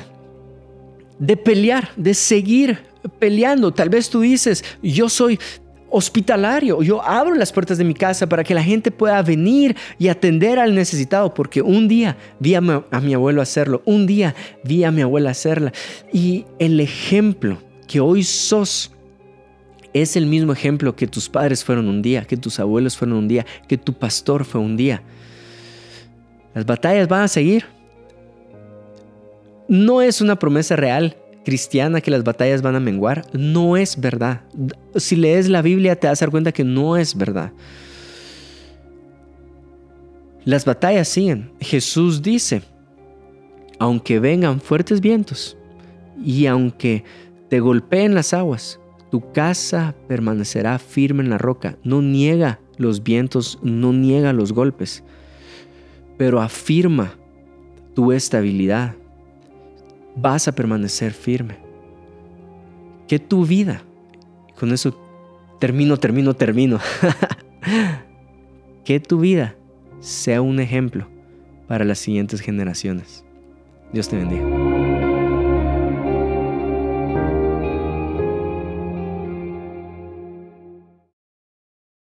de 1.18 1.37
pelear, 1.37 1.90
de 1.96 2.14
seguir 2.14 2.78
peleando. 3.18 3.72
Tal 3.72 3.88
vez 3.88 4.11
tú 4.11 4.20
dices, 4.20 4.64
yo 4.83 5.09
soy 5.09 5.38
hospitalario. 5.90 6.83
Yo 6.83 7.02
abro 7.02 7.37
las 7.37 7.52
puertas 7.52 7.78
de 7.78 7.85
mi 7.85 7.94
casa 7.94 8.28
para 8.28 8.42
que 8.42 8.54
la 8.54 8.64
gente 8.64 8.90
pueda 8.90 9.22
venir 9.22 9.76
y 9.96 10.09
atender 10.09 10.59
al 10.59 10.74
necesitado, 10.74 11.33
porque 11.33 11.62
un 11.62 11.87
día 11.87 12.16
vi 12.40 12.57
a 12.57 12.61
mi, 12.61 12.72
a 12.90 13.00
mi, 13.00 13.14
abuelo 13.14 13.40
hacerlo, 13.40 13.80
un 13.85 14.07
día 14.07 14.35
vi 14.64 14.83
a 14.83 14.90
mi 14.90 15.02
abuela 15.02 15.30
hacerla. 15.30 15.72
Y 16.12 16.46
el 16.59 16.80
ejemplo 16.80 17.59
que 17.87 18.00
hoy 18.00 18.24
sos 18.24 18.90
es 19.94 20.16
el 20.16 20.26
mismo 20.26 20.52
ejemplo 20.52 20.96
que 20.96 21.07
tus 21.07 21.28
padres 21.28 21.64
fueron 21.64 21.88
un 21.88 22.02
día, 22.02 22.24
que 22.24 22.37
tus 22.37 22.59
abuelos 22.59 22.96
fueron 22.96 23.16
un 23.16 23.28
día, 23.28 23.46
que 23.68 23.78
tu 23.78 23.94
pastor 23.94 24.44
fue 24.44 24.61
un 24.61 24.76
día. 24.76 25.02
Las 26.52 26.66
batallas 26.66 27.09
van 27.09 27.22
a 27.22 27.28
seguir. 27.28 27.64
No 29.68 30.02
es 30.02 30.20
una 30.20 30.37
promesa 30.37 30.76
real 30.76 31.16
cristiana 31.44 32.00
que 32.00 32.11
las 32.11 32.24
batallas 32.24 32.61
van 32.61 32.74
a 32.74 32.80
menguar. 32.80 33.24
No 33.33 33.76
es 33.76 33.98
verdad. 34.00 34.42
Si 34.96 35.14
lees 35.14 35.48
la 35.48 35.62
Biblia 35.62 35.96
te 35.96 36.09
vas 36.09 36.20
a 36.20 36.26
dar 36.26 36.30
cuenta 36.30 36.52
que 36.52 36.64
no 36.64 36.96
es 36.96 37.16
verdad. 37.16 37.52
Las 40.44 40.64
batallas 40.64 41.09
siguen. 41.09 41.52
Jesús 41.61 42.20
dice, 42.20 42.62
aunque 43.78 44.18
vengan 44.18 44.61
fuertes 44.61 45.00
vientos 45.00 45.57
y 46.22 46.46
aunque 46.46 47.04
te 47.48 47.61
golpeen 47.61 48.14
las 48.14 48.35
aguas, 48.35 48.80
tu 49.14 49.31
casa 49.31 49.94
permanecerá 50.09 50.77
firme 50.81 51.22
en 51.22 51.31
la 51.31 51.38
roca. 51.38 51.79
No 51.85 52.03
niega 52.03 52.59
los 52.79 53.05
vientos, 53.05 53.61
no 53.62 53.92
niega 53.92 54.33
los 54.33 54.53
golpes, 54.53 55.05
pero 56.18 56.40
afirma 56.40 57.14
tu 57.94 58.11
estabilidad. 58.11 58.96
Vas 60.16 60.48
a 60.48 60.53
permanecer 60.53 61.12
firme. 61.12 61.59
Que 63.07 63.20
tu 63.20 63.46
vida, 63.46 63.83
con 64.59 64.72
eso 64.72 64.98
termino, 65.61 65.96
termino, 65.96 66.35
termino, 66.35 66.81
que 68.85 68.98
tu 68.98 69.20
vida 69.20 69.55
sea 70.00 70.42
un 70.42 70.59
ejemplo 70.59 71.07
para 71.68 71.85
las 71.85 71.98
siguientes 72.00 72.40
generaciones. 72.40 73.24
Dios 73.92 74.09
te 74.09 74.16
bendiga. 74.16 74.63